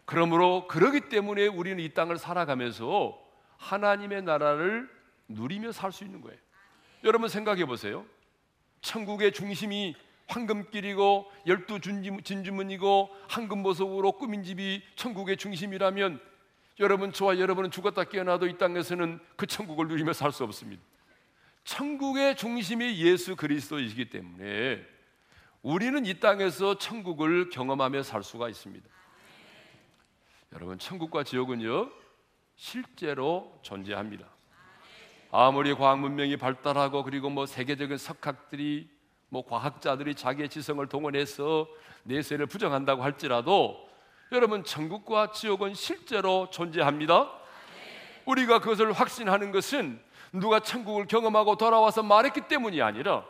[0.06, 3.22] 그러므로 그러기 때문에 우리는 이 땅을 살아가면서
[3.58, 4.90] 하나님의 나라를
[5.28, 6.38] 누리며 살 수 있는 거예요.
[7.04, 8.06] 여러분 생각해 보세요.
[8.82, 9.96] 천국의 중심이
[10.34, 11.80] 황금길이고 열두
[12.24, 16.20] 진주문이고 황금보석으로 꾸민 집이 천국의 중심이라면
[16.80, 20.82] 여러분 저와 여러분은 죽었다 깨어나도 이 땅에서는 그 천국을 누리며 살 수 없습니다.
[21.66, 24.84] 천국의 중심이 예수 그리스도이시기 때문에
[25.62, 28.86] 우리는 이 땅에서 천국을 경험하며 살 수가 있습니다.
[30.54, 31.92] 여러분 천국과 지옥은요
[32.56, 34.28] 실제로 존재합니다.
[35.32, 38.93] 아무리 과학 문명이 발달하고 그리고 뭐 세계적인 석학들이
[39.34, 41.68] 뭐 과학자들이 자기의 지성을 동원해서
[42.04, 43.90] 내세를 부정한다고 할지라도
[44.32, 47.32] 여러분 천국과 지옥은 실제로 존재합니다.
[48.26, 50.00] 우리가 그것을 확신하는 것은
[50.34, 53.26] 누가 천국을 경험하고 돌아와서 말했기 때문이 아니라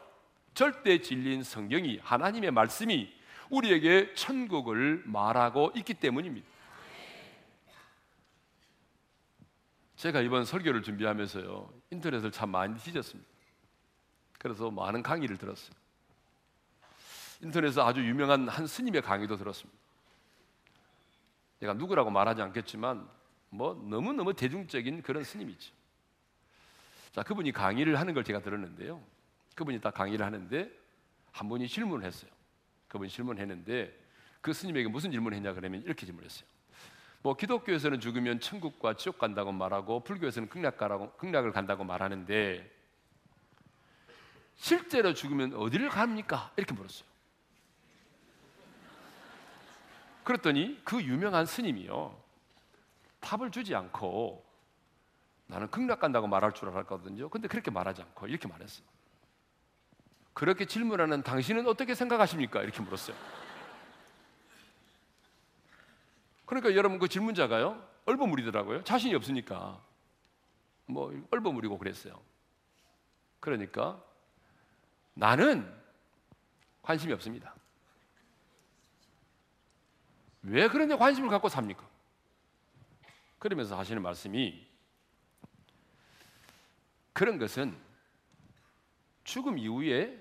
[0.54, 3.10] 절대 진리인 성경이 하나님의 말씀이
[3.50, 6.46] 우리에게 천국을 말하고 있기 때문입니다.
[9.96, 13.30] 제가 이번 설교를 준비하면서요 인터넷을 참 많이 뒤졌습니다.
[14.38, 15.83] 그래서 많은 강의를 들었어요.
[17.43, 19.77] 인터넷에서 아주 유명한 한 스님의 강의도 들었습니다.
[21.60, 23.08] 제가 누구라고 말하지 않겠지만
[23.49, 25.73] 뭐 너무 너무 대중적인 그런 스님이죠.
[27.12, 29.01] 자 그분이 강의를 하는 걸 제가 들었는데요.
[29.56, 30.71] 그분이 다 강의를 하는데
[31.32, 32.32] 한 분이 질문을 했어요.
[32.88, 33.93] 그분이 질문했는데
[34.41, 36.47] 그 스님에게 무슨 질문을 했냐 그러면 이렇게 질문했어요.
[37.21, 42.69] 뭐 기독교에서는 죽으면 천국과 지옥 간다고 말하고 불교에서는 극락 가라고 극락을 간다고 말하는데
[44.56, 46.51] 실제로 죽으면 어디를 갑니까?
[46.58, 47.12] 이렇게 물었어요.
[50.24, 52.22] 그랬더니 그 유명한 스님이요
[53.20, 54.44] 답을 주지 않고
[55.48, 57.30] 나는 극락 간다고 말할 줄 알았거든요.
[57.30, 58.86] 근데 그렇게 말하지 않고 이렇게 말했어요.
[60.34, 62.64] 그렇게 질문하는 당신은 어떻게 생각하십니까?
[62.64, 63.16] 이렇게 물었어요.
[66.46, 68.84] 그러니까 여러분 그 질문자가요 얼버무리더라고요.
[68.84, 69.82] 자신이 없으니까
[70.86, 72.20] 뭐 얼버무리고 그랬어요.
[73.40, 74.02] 그러니까
[75.14, 75.72] 나는
[76.82, 77.56] 관심이 없습니다.
[80.43, 81.88] 왜 그런 데 관심을 갖고 삽니까?
[83.39, 84.67] 그러면서 하시는 말씀이
[87.13, 87.77] 그런 것은
[89.23, 90.19] 죽음 이후에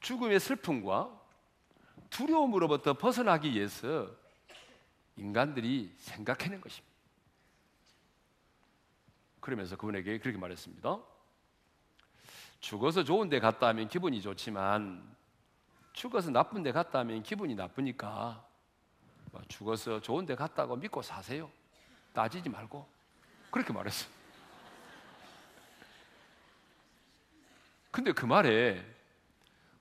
[0.00, 1.20] 죽음의 슬픔과
[2.10, 4.10] 두려움으로부터 벗어나기 위해서
[5.16, 6.92] 인간들이 생각해낸 것입니다.
[9.40, 11.00] 그러면서 그분에게 그렇게 말했습니다.
[12.60, 15.16] 죽어서 좋은 데 갔다 하면 기분이 좋지만
[15.92, 18.44] 죽어서 나쁜 데 갔다 하면 기분이 나쁘니까
[19.30, 21.50] 뭐 죽어서 좋은 데 갔다고 믿고 사세요.
[22.12, 22.86] 따지지 말고
[23.50, 24.10] 그렇게 말했어요.
[27.90, 28.84] 근데 그 말에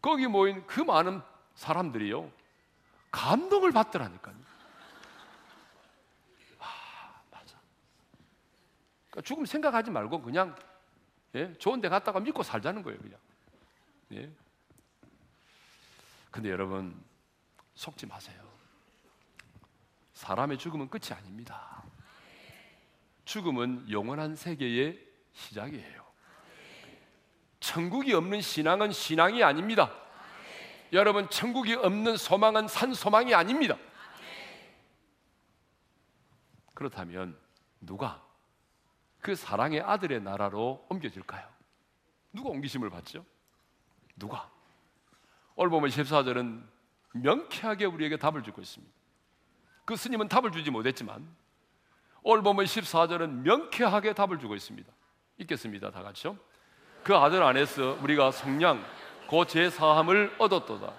[0.02, 1.21] 거기 모인 그 많은
[1.56, 2.30] 사람들이요
[3.12, 4.36] 감동을 받더라니까요.
[6.60, 7.58] 아 맞아.
[9.10, 10.56] 그러니까 죽음 생각하지 말고 그냥
[11.36, 11.54] 예?
[11.58, 13.19] 좋은 데 갔다가 믿고 살자는 거예요 그냥.
[14.13, 14.32] 예?
[16.32, 17.04] 근데 여러분
[17.76, 18.41] 속지 마세요.
[20.13, 21.84] 사람의 죽음은 끝이 아닙니다.
[23.26, 25.00] 죽음은 영원한 세계의
[25.34, 26.06] 시작이에요.
[27.60, 29.94] 천국이 없는 신앙은 신앙이 아닙니다.
[30.94, 33.78] 여러분, 천국이 없는 소망은 산 소망이 아닙니다.
[36.74, 37.38] 그렇다면
[37.80, 38.26] 누가
[39.22, 41.48] 그 사랑의 아들의 나라로 옮겨질까요?
[42.34, 43.24] 누가 옮기심을 받죠?
[44.15, 44.52] 누가?
[45.56, 46.64] 오늘 보면 14절은
[47.14, 48.94] 명쾌하게 우리에게 답을 주고 있습니다.
[49.86, 51.28] 그 스님은 답을 주지 못했지만
[52.24, 54.92] 오늘 보면 14절은 명쾌하게 답을 주고 있습니다.
[55.40, 55.92] 읽겠습니다.
[55.92, 56.38] 다 같이요.
[57.04, 58.84] 그 아들 안에서 우리가 성량
[59.30, 60.94] 그 제사함을 얻었도다.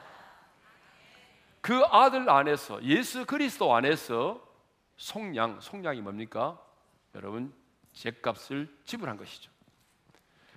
[1.61, 4.45] 그 아들 안에서 예수 그리스도 안에서
[4.97, 6.61] 속량 속량이 뭡니까?
[7.15, 7.55] 여러분
[7.93, 9.52] 죄값을 지불한 것이죠.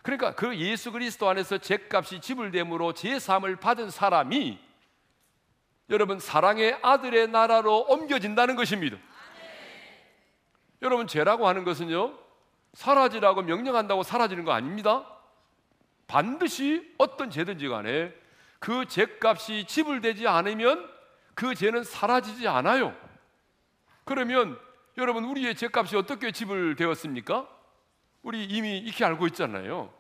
[0.06, 4.60] 그러니까 그 예수 그리스도 안에서 죄값이 지불됨으로 제사함을 받은 사람이
[5.90, 8.98] 여러분 사랑의 아들의 나라로 옮겨진다는 것입니다.
[10.84, 12.20] 여러분 죄라고 하는 것은요
[12.74, 15.08] 사라지라고 명령한다고 사라지는 거 아닙니다.
[16.06, 18.14] 반드시 어떤 죄든지 간에
[18.60, 20.88] 그 죄값이 지불되지 않으면
[21.34, 22.96] 그 죄는 사라지지 않아요.
[24.04, 24.60] 그러면
[25.00, 27.56] 여러분 우리의 죄값이 어떻게 지불되었습니까?
[28.26, 29.94] 우리 이미 익히 알고 있잖아요.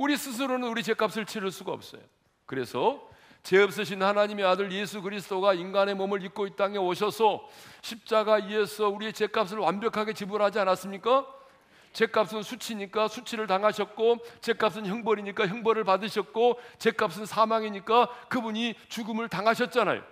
[0.00, 2.00] 우리 스스로는 우리 죄값을 치를 수가 없어요.
[2.46, 3.06] 그래서
[3.42, 7.46] 죄 없으신 하나님의 아들 예수 그리스도가 인간의 몸을 입고 이 땅에 오셔서
[7.82, 11.26] 십자가에서 우리의 죄값을 완벽하게 지불하지 않았습니까?
[11.92, 20.02] 죄값은 수치니까 수치를 당하셨고 죄값은 형벌이니까 형벌을 받으셨고 죄값은 사망이니까 그분이 죽음을 당하셨잖아요.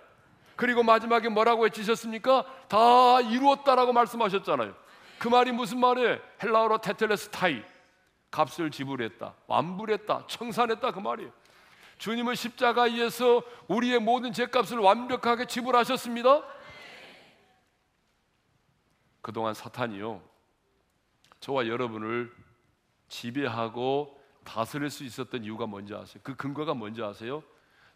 [0.55, 2.45] 그리고 마지막에 뭐라고 외치셨습니까?
[2.67, 4.71] 다 이루었다라고 말씀하셨잖아요.
[5.17, 6.19] 그 말이 무슨 말이에요?
[6.43, 7.63] 헬라어로 테텔레스타이
[8.31, 11.31] 값을 지불했다, 완불했다, 청산했다 그 말이에요.
[11.97, 16.43] 주님은 십자가에서 우리의 모든 죄값을 완벽하게 지불하셨습니다.
[19.21, 20.21] 그동안 사탄이요.
[21.41, 22.33] 저와 여러분을
[23.09, 26.21] 지배하고 다스릴 수 있었던 이유가 뭔지 아세요?
[26.23, 27.43] 그 근거가 뭔지 아세요?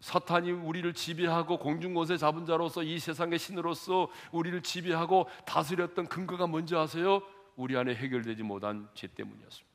[0.00, 7.22] 사탄이 우리를 지배하고 공중권세 잡은 자로서 이 세상의 신으로서 우리를 지배하고 다스렸던 근거가 뭔지 아세요?
[7.56, 9.73] 우리 안에 해결되지 못한 죄 때문이었습니다.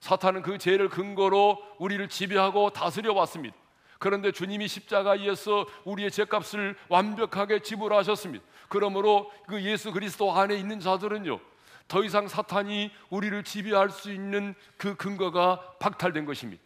[0.00, 3.56] 사탄은 그 죄를 근거로 우리를 지배하고 다스려 왔습니다.
[3.98, 8.44] 그런데 주님이 십자가에서 우리의 죄값을 완벽하게 지불하셨습니다.
[8.68, 11.40] 그러므로 그 예수 그리스도 안에 있는 자들은요.
[11.88, 16.62] 더 이상 사탄이 우리를 지배할 수 있는 그 근거가 박탈된 것입니다.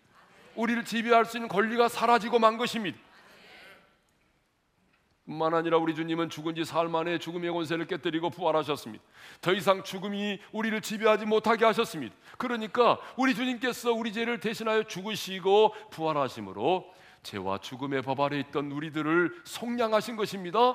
[0.57, 2.99] 우리를 지배할 수 있는 권리가 사라지고 만 것입니다.
[5.25, 9.05] 뿐만 아니라 우리 주님은 죽은 지 사흘 만에 죽음의 권세를 깨뜨리고 부활하셨습니다.
[9.41, 12.15] 더 이상 죽음이 우리를 지배하지 못하게 하셨습니다.
[12.39, 20.17] 그러니까 우리 주님께서 우리 죄를 대신하여 죽으시고 부활하심으로 죄와 죽음의 법 아래 있던 우리들을 속량하신
[20.17, 20.75] 것입니다.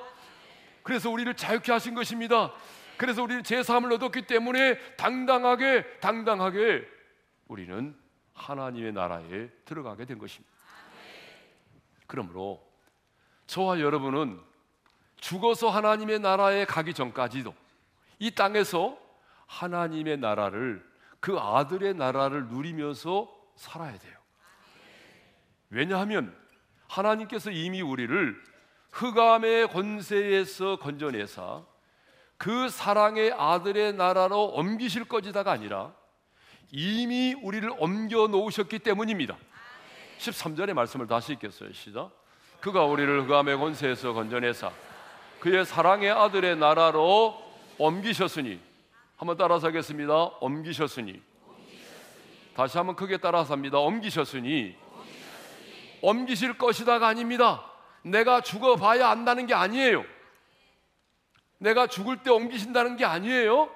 [0.81, 2.53] 그래서 우리를 자유케 하신 것입니다.
[2.95, 6.87] 그래서 우리는 제 삶을 얻었기 때문에 당당하게 당당하게
[7.47, 7.95] 우리는
[8.33, 10.55] 하나님의 나라에 들어가게 된 것입니다.
[12.07, 12.66] 그러므로
[13.47, 14.39] 저와 여러분은
[15.19, 17.55] 죽어서 하나님의 나라에 가기 전까지도
[18.19, 18.97] 이 땅에서
[19.47, 20.85] 하나님의 나라를
[21.19, 24.17] 그 아들의 나라를 누리면서 살아야 돼요.
[25.69, 26.35] 왜냐하면
[26.87, 28.35] 하나님께서 이미 우리를
[28.91, 31.63] 흑암의 권세에서 건져내사
[32.37, 35.93] 그 사랑의 아들의 나라로 옮기실 것이다가 아니라
[36.71, 39.37] 이미 우리를 옮겨 놓으셨기 때문입니다.
[40.19, 41.73] 13절의 말씀을 다시 읽겠어요.
[41.73, 42.11] 시작.
[42.59, 44.71] 그가 우리를 흑암의 권세에서 건져내사
[45.39, 47.41] 그의 사랑의 아들의 나라로
[47.77, 48.59] 옮기셨으니
[49.15, 50.13] 한번 따라서 하겠습니다.
[50.41, 51.21] 옮기셨으니
[52.55, 53.77] 다시 한번 크게 따라서 합니다.
[53.77, 54.75] 옮기셨으니
[56.01, 57.63] 옮기실 것이다가 아닙니다.
[58.03, 60.03] 내가 죽어봐야 안다는 게 아니에요.
[61.59, 63.69] 내가 죽을 때 옮기신다는 게 아니에요.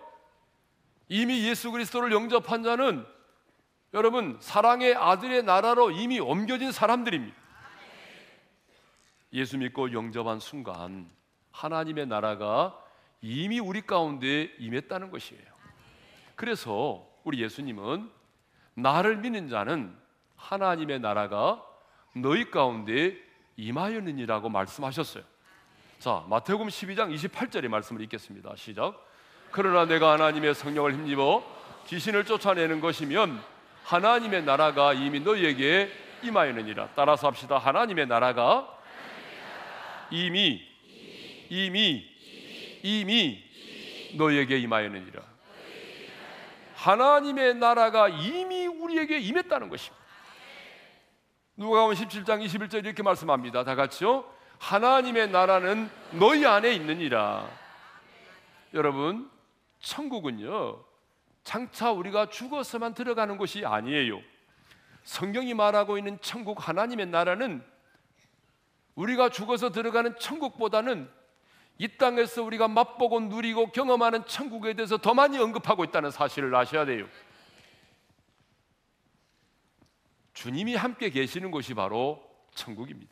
[1.09, 3.05] 이미 예수 그리스도를 영접한 자는
[3.93, 7.40] 여러분 사랑의 아들의 나라로 이미 옮겨진 사람들입니다.
[9.33, 11.09] 예수 믿고 영접한 순간
[11.51, 12.77] 하나님의 나라가
[13.21, 15.43] 이미 우리 가운데 임했다는 것이에요.
[16.35, 18.09] 그래서 우리 예수님은
[18.73, 19.95] 나를 믿는 자는
[20.35, 21.63] 하나님의 나라가
[22.15, 23.15] 너희 가운데
[23.57, 25.23] 임하였느니라고 말씀하셨어요.
[25.99, 28.55] 자, 마태복음 12장 28절의 말씀을 읽겠습니다.
[28.55, 29.05] 시작.
[29.51, 31.43] 그러나 내가 하나님의 성령을 힘입어
[31.87, 33.39] 귀신을 쫓아내는 것이면
[33.83, 35.91] 하나님의 나라가 이미 너희에게
[36.23, 36.89] 임하였느니라.
[36.95, 37.57] 따라서 합시다.
[37.57, 38.80] 하나님의 나라가
[40.11, 40.61] 이미
[41.49, 42.05] 이미
[42.83, 43.43] 이미
[44.15, 45.21] 너희에게 임하였느니라.
[46.75, 50.01] 하나님의 나라가 이미 우리에게 임했다는 것입니다.
[51.55, 53.63] 누가복음 17장 21절 이렇게 말씀합니다.
[53.63, 54.25] 다 같이요.
[54.57, 57.47] 하나님의 나라는 너희 안에 있느니라.
[58.73, 59.29] 여러분,
[59.79, 60.83] 천국은요.
[61.43, 64.21] 장차 우리가 죽어서만 들어가는 곳이 아니에요.
[65.03, 67.63] 성경이 말하고 있는 천국 하나님의 나라는
[69.01, 71.09] 우리가 죽어서 들어가는 천국보다는
[71.79, 77.07] 이 땅에서 우리가 맛보고 누리고 경험하는 천국에 대해서 더 많이 언급하고 있다는 사실을 아셔야 돼요.
[80.33, 82.23] 주님이 함께 계시는 곳이 바로
[82.53, 83.11] 천국입니다.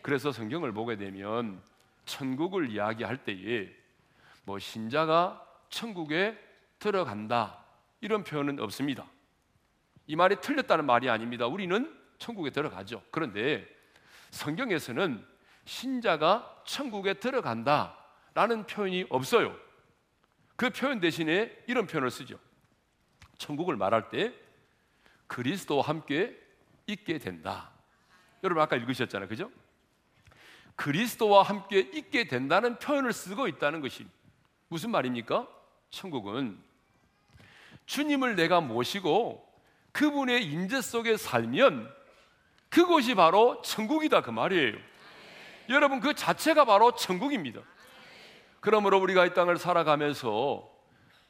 [0.00, 1.60] 그래서 성경을 보게 되면
[2.06, 3.68] 천국을 이야기할 때에
[4.44, 6.38] 뭐 신자가 천국에
[6.78, 7.64] 들어간다
[8.00, 9.04] 이런 표현은 없습니다.
[10.06, 11.46] 이 말이 틀렸다는 말이 아닙니다.
[11.46, 13.02] 우리는 천국에 들어가죠.
[13.10, 13.75] 그런데
[14.36, 15.26] 성경에서는
[15.64, 17.96] 신자가 천국에 들어간다
[18.34, 19.56] 라는 표현이 없어요.
[20.54, 22.38] 그 표현 대신에 이런 표현을 쓰죠.
[23.38, 24.32] 천국을 말할 때
[25.26, 26.38] 그리스도와 함께
[26.86, 27.72] 있게 된다.
[28.44, 29.28] 여러분 아까 읽으셨잖아요.
[29.28, 29.50] 그죠?
[30.76, 34.06] 그리스도와 함께 있게 된다는 표현을 쓰고 있다는 것이
[34.68, 35.48] 무슨 말입니까?
[35.90, 36.62] 천국은
[37.86, 39.46] 주님을 내가 모시고
[39.92, 41.90] 그분의 임재 속에 살면
[42.68, 44.76] 그곳이 바로 천국이다 그 말이에요.
[45.68, 47.60] 여러분 그 자체가 바로 천국입니다.
[48.60, 50.68] 그러므로 우리가 이 땅을 살아가면서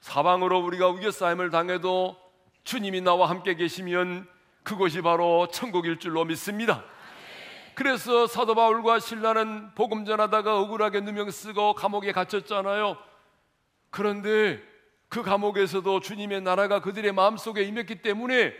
[0.01, 2.16] 사방으로 우리가 우겨싸임을 당해도
[2.64, 4.28] 주님이 나와 함께 계시면
[4.62, 6.84] 그곳이 바로 천국일 줄로 믿습니다.
[7.74, 12.97] 그래서 사도 바울과 신라는 복음 전하다가 억울하게 누명 쓰고 감옥에 갇혔잖아요.
[13.91, 14.62] 그런데
[15.09, 18.55] 그 감옥에서도 주님의 나라가 그들의 마음속에 임했기 때문에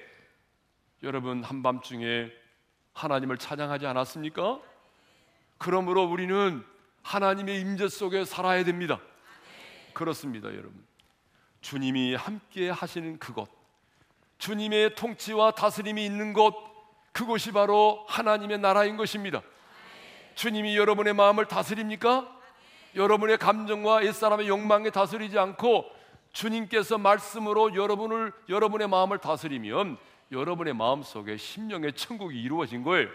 [1.03, 2.31] 여러분 한밤중에
[2.97, 4.59] 하나님을 찬양하지 않았습니까?
[5.59, 6.65] 그러므로 우리는
[7.03, 8.99] 하나님의 임재 속에 살아야 됩니다.
[9.93, 10.85] 그렇습니다, 여러분.
[11.61, 13.51] 주님이 함께 하시는 그곳,
[14.39, 16.55] 주님의 통치와 다스림이 있는 곳,
[17.13, 19.43] 그곳이 바로 하나님의 나라인 것입니다.
[20.35, 22.35] 주님이 여러분의 마음을 다스립니까?
[22.95, 25.85] 여러분의 감정과 옛사람의 욕망에 다스리지 않고
[26.33, 29.99] 주님께서 말씀으로 여러분을 여러분의 마음을 다스리면
[30.33, 33.09] 여러분의 마음 속에 심령의 천국이 이루어진 거예요.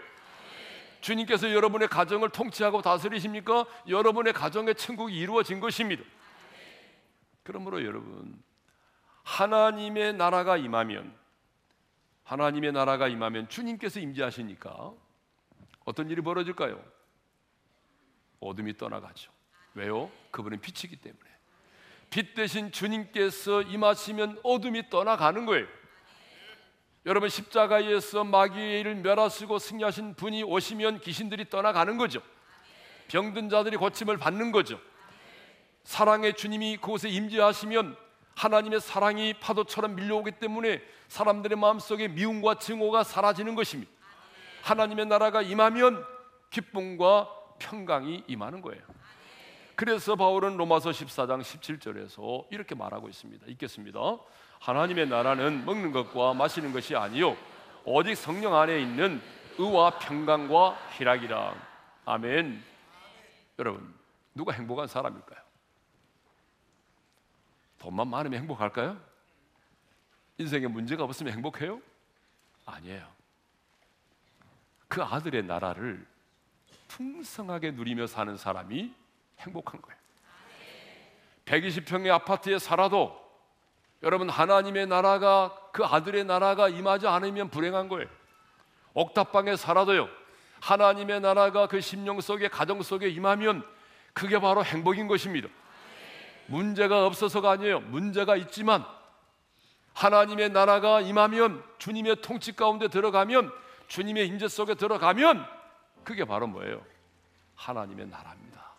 [1.00, 3.66] 주님께서 여러분의 가정을 통치하고 다스리십니까?
[3.88, 6.02] 여러분의 가정의 천국이 이루어진 것입니다.
[7.42, 8.40] 그러므로 여러분
[9.24, 11.12] 하나님의 나라가 임하면
[12.24, 14.92] 하나님의 나라가 임하면 주님께서 임재하시니까
[15.84, 16.82] 어떤 일이 벌어질까요?
[18.40, 19.30] 어둠이 떠나가죠.
[19.74, 20.10] 왜요?
[20.30, 21.30] 그분은 빛이기 때문에.
[22.10, 25.66] 빛 대신 주님께서 임하시면 어둠이 떠나가는 거예요.
[27.04, 32.22] 여러분 십자가에서 마귀를 멸하시고 승리하신 분이 오시면 귀신들이 떠나가는 거죠.
[33.08, 34.78] 병든 자들이 고침을 받는 거죠.
[35.82, 37.96] 사랑의 주님이 그곳에 임재하시면
[38.36, 43.90] 하나님의 사랑이 파도처럼 밀려오기 때문에 사람들의 마음속에 미움과 증오가 사라지는 것입니다.
[44.62, 46.04] 하나님의 나라가 임하면
[46.50, 47.28] 기쁨과
[47.58, 48.80] 평강이 임하는 거예요.
[49.82, 53.44] 그래서 바울은 로마서 14장 17절에서 이렇게 말하고 있습니다.
[53.48, 53.98] 읽겠습니다.
[54.60, 57.36] 하나님의 나라는 먹는 것과 마시는 것이 아니요
[57.84, 59.20] 오직 성령 안에 있는
[59.58, 61.54] 의와 평강과 희락이라.
[62.04, 62.62] 아멘.
[63.58, 63.92] 여러분,
[64.36, 65.40] 누가 행복한 사람일까요?
[67.80, 68.96] 돈만 많으면 행복할까요?
[70.38, 71.82] 인생에 문제가 없으면 행복해요?
[72.66, 73.04] 아니에요.
[74.86, 76.06] 그 아들의 나라를
[76.86, 79.01] 풍성하게 누리며 사는 사람이
[79.42, 79.98] 행복한 거예요.
[81.44, 83.20] 120평의 아파트에 살아도
[84.02, 88.08] 여러분 하나님의 나라가 그 아들의 나라가 임하지 않으면 불행한 거예요.
[88.94, 90.08] 옥탑방에 살아도요.
[90.60, 93.66] 하나님의 나라가 그 심령 속에 가정 속에 임하면
[94.12, 95.48] 그게 바로 행복인 것입니다.
[96.46, 97.80] 문제가 없어서가 아니에요.
[97.80, 98.84] 문제가 있지만
[99.94, 103.52] 하나님의 나라가 임하면 주님의 통치 가운데 들어가면
[103.88, 105.46] 주님의 임재 속에 들어가면
[106.04, 106.84] 그게 바로 뭐예요?
[107.56, 108.71] 하나님의 나라입니다.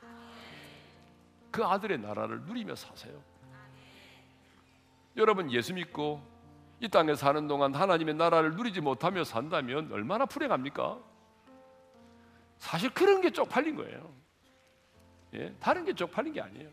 [1.53, 3.21] 그 아들의 나라를 누리며 사세요.
[5.15, 6.19] 여러분 예수 믿고
[6.79, 10.99] 이 땅에 사는 동안 하나님의 나라를 누리지 못하며 산다면 얼마나 불행합니까?
[12.57, 14.11] 사실 그런 게 쪽팔린 거예요.
[15.35, 15.53] 예?
[15.59, 16.71] 다른 게 쪽팔린 게 아니에요.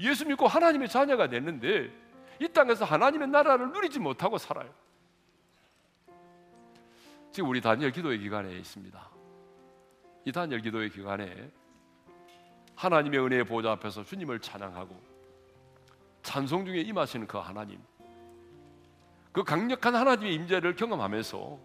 [0.00, 1.90] 예수 믿고 하나님의 자녀가 됐는데
[2.40, 4.70] 이 땅에서 하나님의 나라를 누리지 못하고 살아요.
[7.30, 9.10] 지금 우리 다니엘 기도의 기간에 있습니다.
[10.26, 11.50] 이 다니엘 기도의 기간에
[12.82, 15.00] 하나님의 은혜의 보좌 앞에서 주님을 찬양하고
[16.24, 17.78] 찬송 중에 임하시는 그 하나님
[19.30, 21.58] 그 강력한 하나님의 임재를 경험하면서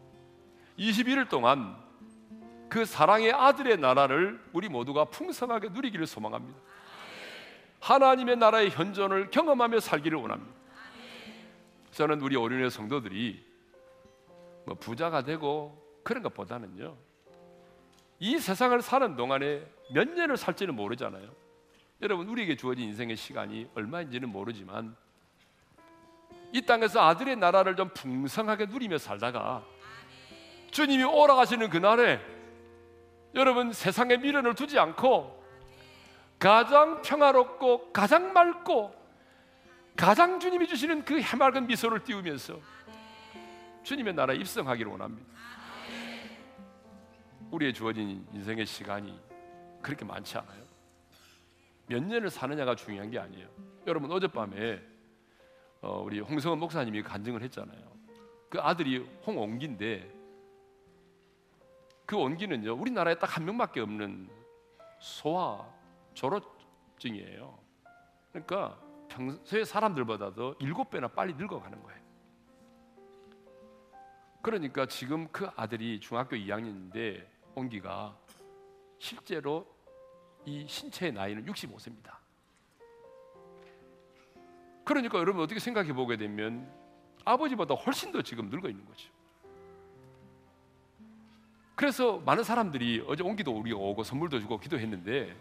[0.78, 1.76] 21일 동안
[2.70, 6.60] 그 사랑의 아들의 나라를 우리 모두가 풍성하게 누리기를 소망합니다.
[7.80, 10.54] 하나님의 나라의 현존을 경험하며 살기를 원합니다.
[11.94, 13.44] 저는 우리 어린의 성도들이
[14.66, 16.96] 뭐 부자가 되고 그런 것보다는요.
[18.20, 21.30] 이 세상을 사는 동안에 몇 년을 살지는 모르잖아요.
[22.02, 24.96] 여러분 우리에게 주어진 인생의 시간이 얼마인지는 모르지만
[26.54, 29.64] 이 땅에서 아들의 나라를 좀 풍성하게 누리며 살다가
[30.72, 32.20] 주님이 오라가시는 그날에
[33.36, 35.44] 여러분 세상에 미련을 두지 않고
[36.40, 38.96] 가장 평화롭고 가장 맑고
[39.96, 42.60] 가장 주님이 주시는 그 해맑은 미소를 띄우면서
[43.84, 45.28] 주님의 나라에 입성하기를 원합니다.
[47.50, 49.27] 우리의 주어진 인생의 시간이
[49.82, 50.66] 그렇게 많지 않아요.
[51.88, 53.48] 몇 년을 사느냐가 중요한 게 아니에요.
[53.86, 54.82] 여러분 어젯밤에
[55.82, 57.98] 어, 우리 홍성원 목사님이 간증을 했잖아요.
[58.50, 60.14] 그 아들이 홍원기인데
[62.06, 64.30] 그 원기는요 우리나라에 딱 한 명밖에 없는
[65.00, 65.66] 소아
[66.14, 67.58] 졸업증이에요.
[68.32, 72.02] 그러니까 평소의 사람들보다도 일곱 배나 빨리 늙어가는 거예요.
[74.42, 77.26] 그러니까 지금 그 아들이 중학교 2학년인데
[77.56, 78.18] 온기가
[78.98, 79.66] 실제로
[80.46, 82.16] 이 신체의 나이는 65세입니다.
[84.86, 86.72] 그러니까 여러분 어떻게 생각해 보게 되면
[87.26, 89.10] 아버지보다 훨씬 더 지금 늙어 있는 거죠.
[91.76, 95.36] 그래서 많은 사람들이 어제 온기도 우리가 오고 선물도 주고 기도했는데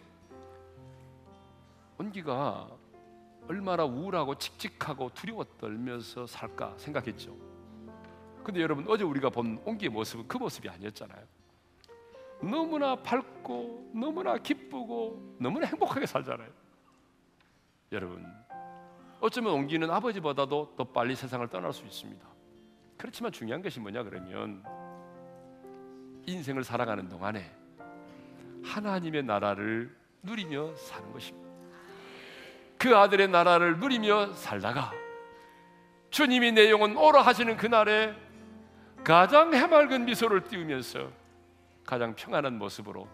[1.97, 2.69] 온기가
[3.47, 7.35] 얼마나 우울하고 칙칙하고 두려워 떨면서 살까 생각했죠.
[8.43, 11.36] 근데 여러분 어제 우리가 본 온기의 모습은 그 모습이 아니었잖아요.
[12.41, 16.49] 너무나 밝고 너무나 기쁘고 너무나 행복하게 살잖아요.
[17.91, 18.25] 여러분,
[19.19, 22.27] 어쩌면 옹기는 아버지보다도 더 빨리 세상을 떠날 수 있습니다.
[22.97, 24.63] 그렇지만 중요한 것이 뭐냐 그러면
[26.25, 27.49] 인생을 살아가는 동안에
[28.63, 31.47] 하나님의 나라를 누리며 사는 것입니다.
[32.77, 34.91] 그 아들의 나라를 누리며 살다가
[36.09, 38.15] 주님이 내 영혼 오라 하시는 그날에
[39.03, 41.09] 가장 해맑은 미소를 띄우면서
[41.87, 43.07] 가장 평안한 모습으로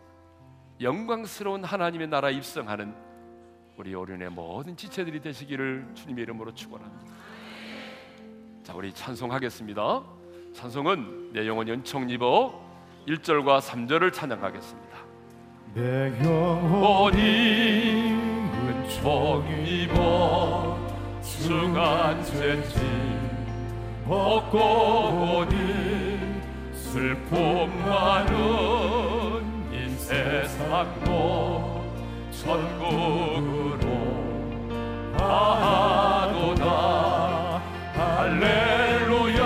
[0.82, 2.93] 영광스러운 하나님의 나라 에 입성하는
[3.78, 7.13] 우리 오륜의 모든 지체들이 되시기를 주님의 이름으로 축원합니다.
[8.63, 10.03] 자, 우리 찬송하겠습니다.
[10.53, 12.59] 찬송은 내 영혼 연총 입어
[13.07, 14.97] 1절과 3절을 찬양하겠습니다.
[15.76, 18.11] 내 영혼이
[18.67, 20.80] 은총 입어
[21.21, 22.82] 중한 죄짐
[24.07, 25.93] 벗고 보니
[26.94, 27.36] 슬픔
[27.89, 28.32] 많은
[29.74, 31.84] 이 세상도
[32.30, 33.88] 천국으로
[35.18, 36.64] 가도다.
[37.96, 39.41] 할렐루야.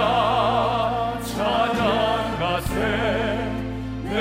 [1.23, 2.75] 찬양하세.
[4.03, 4.13] 내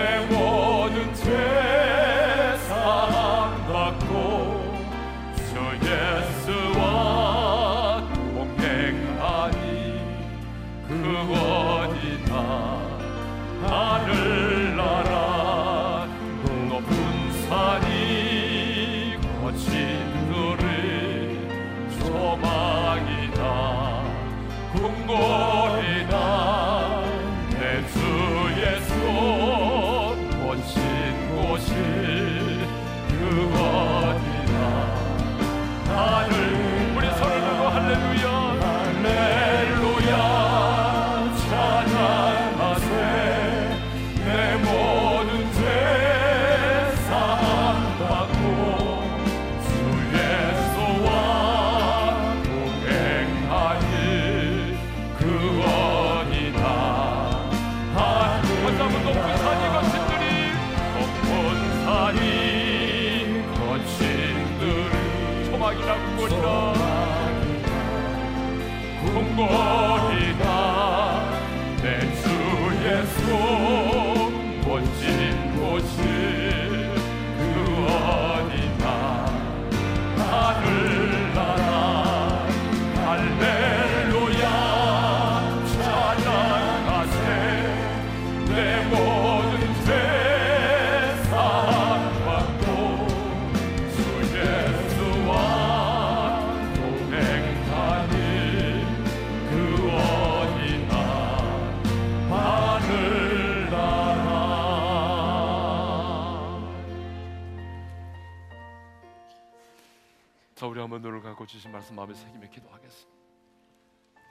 [111.46, 113.16] 감고 주신 말씀 마음에 새기며 기도하겠습니다.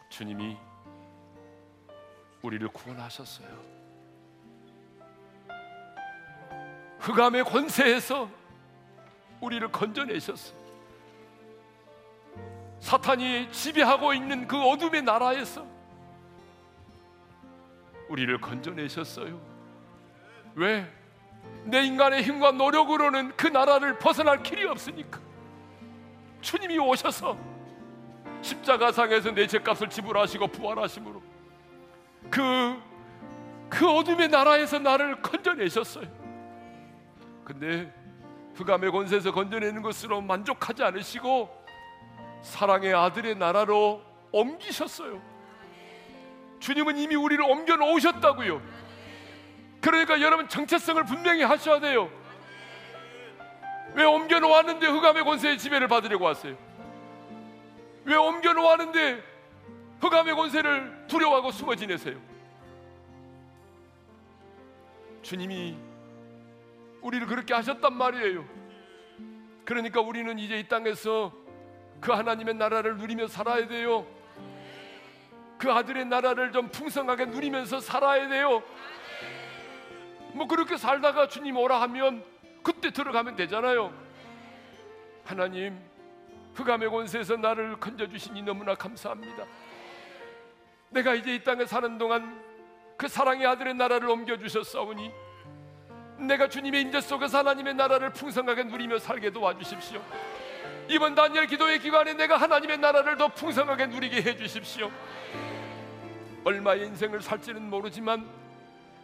[0.10, 0.58] 주님이
[2.42, 3.48] 우리를 구원하셨어요.
[7.00, 8.30] 흑암의 권세에서
[9.42, 10.66] 우리를 건져내셨어요.
[12.80, 15.66] 사탄이 지배하고 있는 그 어둠의 나라에서
[18.10, 19.42] 우리를 건져내셨어요.
[20.56, 20.92] 왜?
[21.64, 25.26] 내 인간의 힘과 노력으로는 그 나라를 벗어날 길이 없으니까
[26.46, 27.36] 주님이 오셔서
[28.42, 31.22] 십자가상에서 내 죄값을 지불하시고 부활하심으로
[32.30, 32.82] 그,
[33.68, 36.06] 그 어둠의 나라에서 나를 건져내셨어요.
[37.44, 37.92] 근데
[38.54, 41.50] 흑암의 권세에서 건져내는 것으로 만족하지 않으시고
[42.44, 45.20] 사랑의 아들의 나라로 옮기셨어요.
[46.60, 48.62] 주님은 이미 우리를 옮겨 놓으셨다고요.
[49.82, 52.10] 그러니까 여러분 정체성을 분명히 하셔야 돼요.
[53.96, 56.58] 왜 옮겨 놓았는데 흑암의 권세의 지배를 받으려고 왔어요?
[58.04, 59.24] 왜 옮겨 놓았는데
[60.02, 62.20] 흑암의 권세를 두려워하고 숨어 지내세요?
[65.22, 65.78] 주님이
[67.02, 68.46] 우리를 그렇게 하셨단 말이에요.
[69.64, 71.34] 그러니까 우리는 이제 이 땅에서
[72.02, 74.06] 그 하나님의 나라를 누리며 살아야 돼요.
[75.58, 78.62] 그 아들의 나라를 좀 풍성하게 누리면서 살아야 돼요.
[80.34, 82.24] 뭐 그렇게 살다가 주님 오라 하면
[82.66, 83.94] 그때 들어가면 되잖아요.
[85.24, 85.80] 하나님,
[86.56, 89.46] 흑암의 권세에서 나를 건져 주시니 너무나 감사합니다.
[90.90, 92.44] 내가 이제 이 땅에 사는 동안
[92.98, 95.12] 그 사랑의 아들의 나라를 옮겨 주셨사오니
[96.18, 100.02] 내가 주님의 임재 속에서 하나님의 나라를 풍성하게 누리며 살게 도와주십시오.
[100.90, 104.90] 이번 단열 기도의 기간에 내가 하나님의 나라를 더 풍성하게 누리게 해 주십시오.
[106.44, 108.28] 얼마의 인생을 살지는 모르지만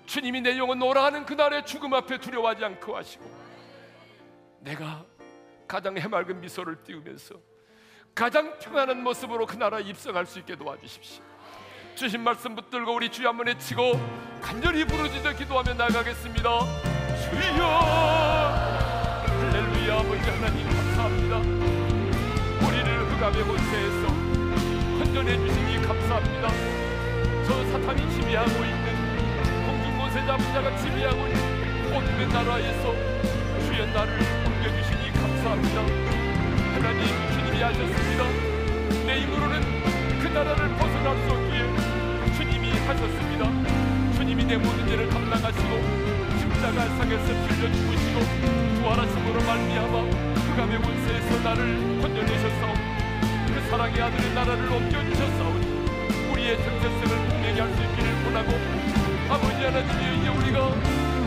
[0.08, 3.41] 주님이 내 영혼 오라 하는 그날의 죽음 앞에 두려워하지 않고 하시고
[4.62, 5.06] 내가
[5.68, 7.36] 가장 해맑은 미소를 띄우면서
[8.14, 11.24] 가장 평안한 모습으로 그 나라에 입성할 수 있게 도와주십시오.
[11.96, 13.94] 주신 말씀 붙들고 우리 주여 한번 외치고
[14.42, 16.60] 간절히 부르짖어 기도하며 나가겠습니다.
[17.22, 17.66] 주여
[19.28, 21.38] 할렐루야 아버지 하나님 감사합니다.
[22.68, 24.08] 우리를 흑암의 권세에서
[25.00, 26.48] 건져내 주시니 감사합니다.
[27.48, 32.94] 저 사탄이 지배하고 있는 공중권세 잡은 자가 지배하고 있는 어둠의 나라에서
[33.66, 35.82] 주여 나를 옮겨주시니 감사합니다.
[36.76, 37.02] 하나님
[37.34, 38.24] 주님이 하셨습니다.
[39.08, 39.62] 내 힘으로는
[40.22, 44.14] 그 나라를 벗어날 수 없기에 주님이 하셨습니다.
[44.16, 45.68] 주님이 내 모든 죄를 감당하시고
[46.40, 48.20] 십자가 상에서 빌려 죽으시고
[48.82, 52.82] 부활하심으로 말미암아 흑암의 권세에서 나를 건져내셨사오니
[53.48, 58.52] 그 사랑의 아들의 나라를 옮겨주셨사오니 우리의 정체성을 분명히 할 수 있기를 원하고
[59.28, 60.76] 아버지 하나님이 이제 우리가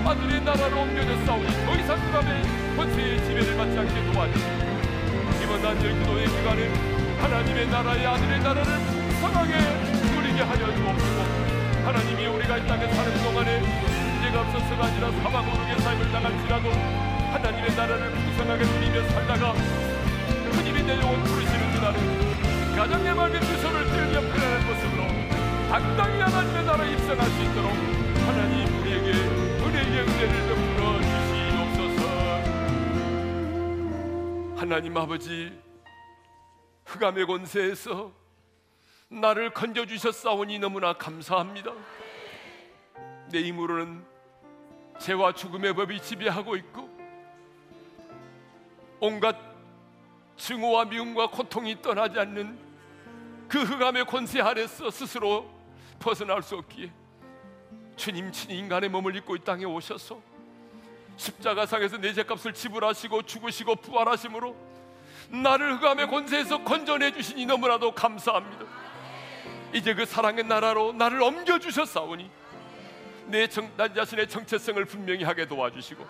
[0.09, 4.65] 아들의 나라로 옮겨졌사오니 더 이상 흑암의 권세의 지배를 받지 않게 도와주시고
[5.43, 6.69] 이번 단절 기도의 기간에
[7.21, 8.65] 하나님의 나라의 아들의 나라를
[9.21, 9.53] 풍성하게
[10.15, 11.19] 누리게 하여 주옵시고
[11.85, 16.71] 하나님이 우리가 이 땅에 사는 동안에 문제가 없어서가 아니라 사망 오르게 삶을 당할지라도
[17.33, 19.55] 하나님의 나라를 풍성하게 누리며 살다가
[20.55, 25.03] 주님이 내 영혼 부르시는 그날은 가정의 맑은 미소를 띄우며 편안한 모습으로
[25.71, 27.73] 당당히 하나님의 나라에 입성할 수 있도록
[28.27, 31.34] 하나님 우리에게 은혜의 은혜를 베풀어 주시옵소서
[34.65, 35.53] 하나님 아버지
[36.87, 38.11] 흑암의 권세에서
[39.11, 41.71] 나를 건져 주셨사오니 너무나 감사합니다.
[43.31, 44.03] 내 힘으로는
[44.99, 46.89] 죄와 죽음의 법이 지배하고 있고
[49.01, 49.37] 온갖
[50.39, 52.59] 증오와 미움과 고통이 떠나지 않는
[53.47, 55.47] 그 흑암의 권세 아래서 스스로
[55.99, 56.91] 벗어날 수 없기에
[57.97, 60.23] 주님 친히 인간의 몸을 입고 이 땅에 오셔서
[61.17, 64.57] 십자가상에서 내 죄값을 지불하시고 죽으시고 부활하심으로
[65.31, 68.65] 나를 흑암의 권세에서 건져내 주시니 너무나도 감사합니다.
[69.73, 72.31] 이제 그 사랑의 나라로 나를 옮겨 주셨사오니
[73.27, 76.07] 내, 정, 나 자신의 정체성을 분명히 하게 도와주시고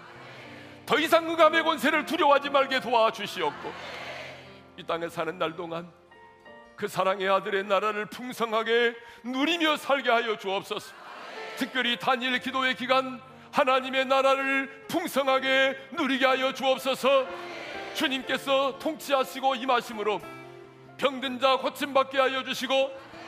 [0.87, 3.73] 더 이상 흑암의 권세를 두려워하지 말게 도와주시옵고
[4.77, 5.91] 이 땅에 사는 날 동안
[6.77, 10.93] 그 사랑의 아들의 나라를 풍성하게 누리며 살게 하여 주옵소서.
[11.57, 13.23] 특별히 단일 기도의 기간
[13.55, 17.25] 하나님의 나라를 풍성하게 누리게 하여 주옵소서.
[17.95, 20.21] 주님께서 통치하시고 임하심으로
[20.97, 22.75] 병든 자 고침받게 하여 주시고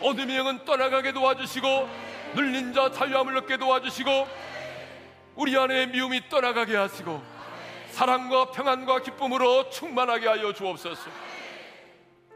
[0.03, 1.89] 어둠의 영은 떠나가게 도와주시고
[2.35, 4.11] 눌린 자 자유함을 얻게 도와주시고
[5.37, 7.23] 우리 안에 미움이 떠나가게 하시고
[7.91, 11.09] 사랑과 평안과 기쁨으로 충만하게 하여 주옵소서.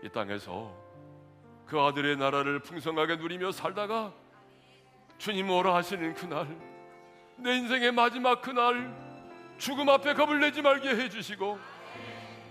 [0.05, 0.73] 이 땅에서
[1.67, 4.13] 그 아들의 나라를 풍성하게 누리며 살다가
[5.19, 6.70] 주님 오라 하시는 그날
[7.43, 8.95] 내 인생의 마지막 그날
[9.57, 11.59] 죽음 앞에 겁을 내지 말게 해주시고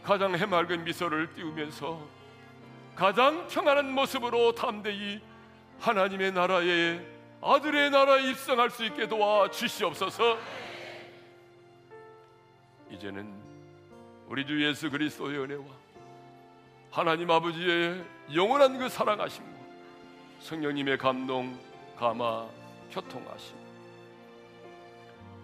[0.03, 1.99] 가장 해맑은 미소를 띄우면서
[2.95, 5.21] 가장 평안한 모습으로 담대히
[5.79, 6.99] 하나님의 나라에
[7.41, 10.37] 아들의 나라에 입성할 수 있게 도와 주시옵소서.
[12.89, 13.31] 이제는
[14.27, 15.65] 우리 주 예수 그리스도의 은혜와
[16.91, 19.59] 하나님 아버지의 영원한 그 사랑하심과
[20.39, 21.59] 성령님의 감동,
[21.95, 22.47] 감화,
[22.91, 23.58] 교통하심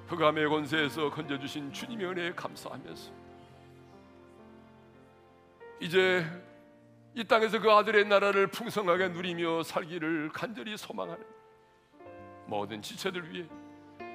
[0.08, 3.12] 흑암의 권세에서 건져주신 주님의 은혜에 감사하면서
[5.80, 6.26] 이제
[7.14, 11.24] 이 땅에서 그 아들의 나라를 풍성하게 누리며 살기를 간절히 소망하는
[12.46, 13.48] 모든 지체들 위해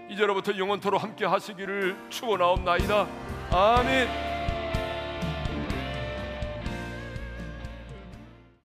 [0.09, 3.07] 이제로부터 영원토로 함께 하시기를 축원하옵나이다.
[3.53, 4.40] 아멘.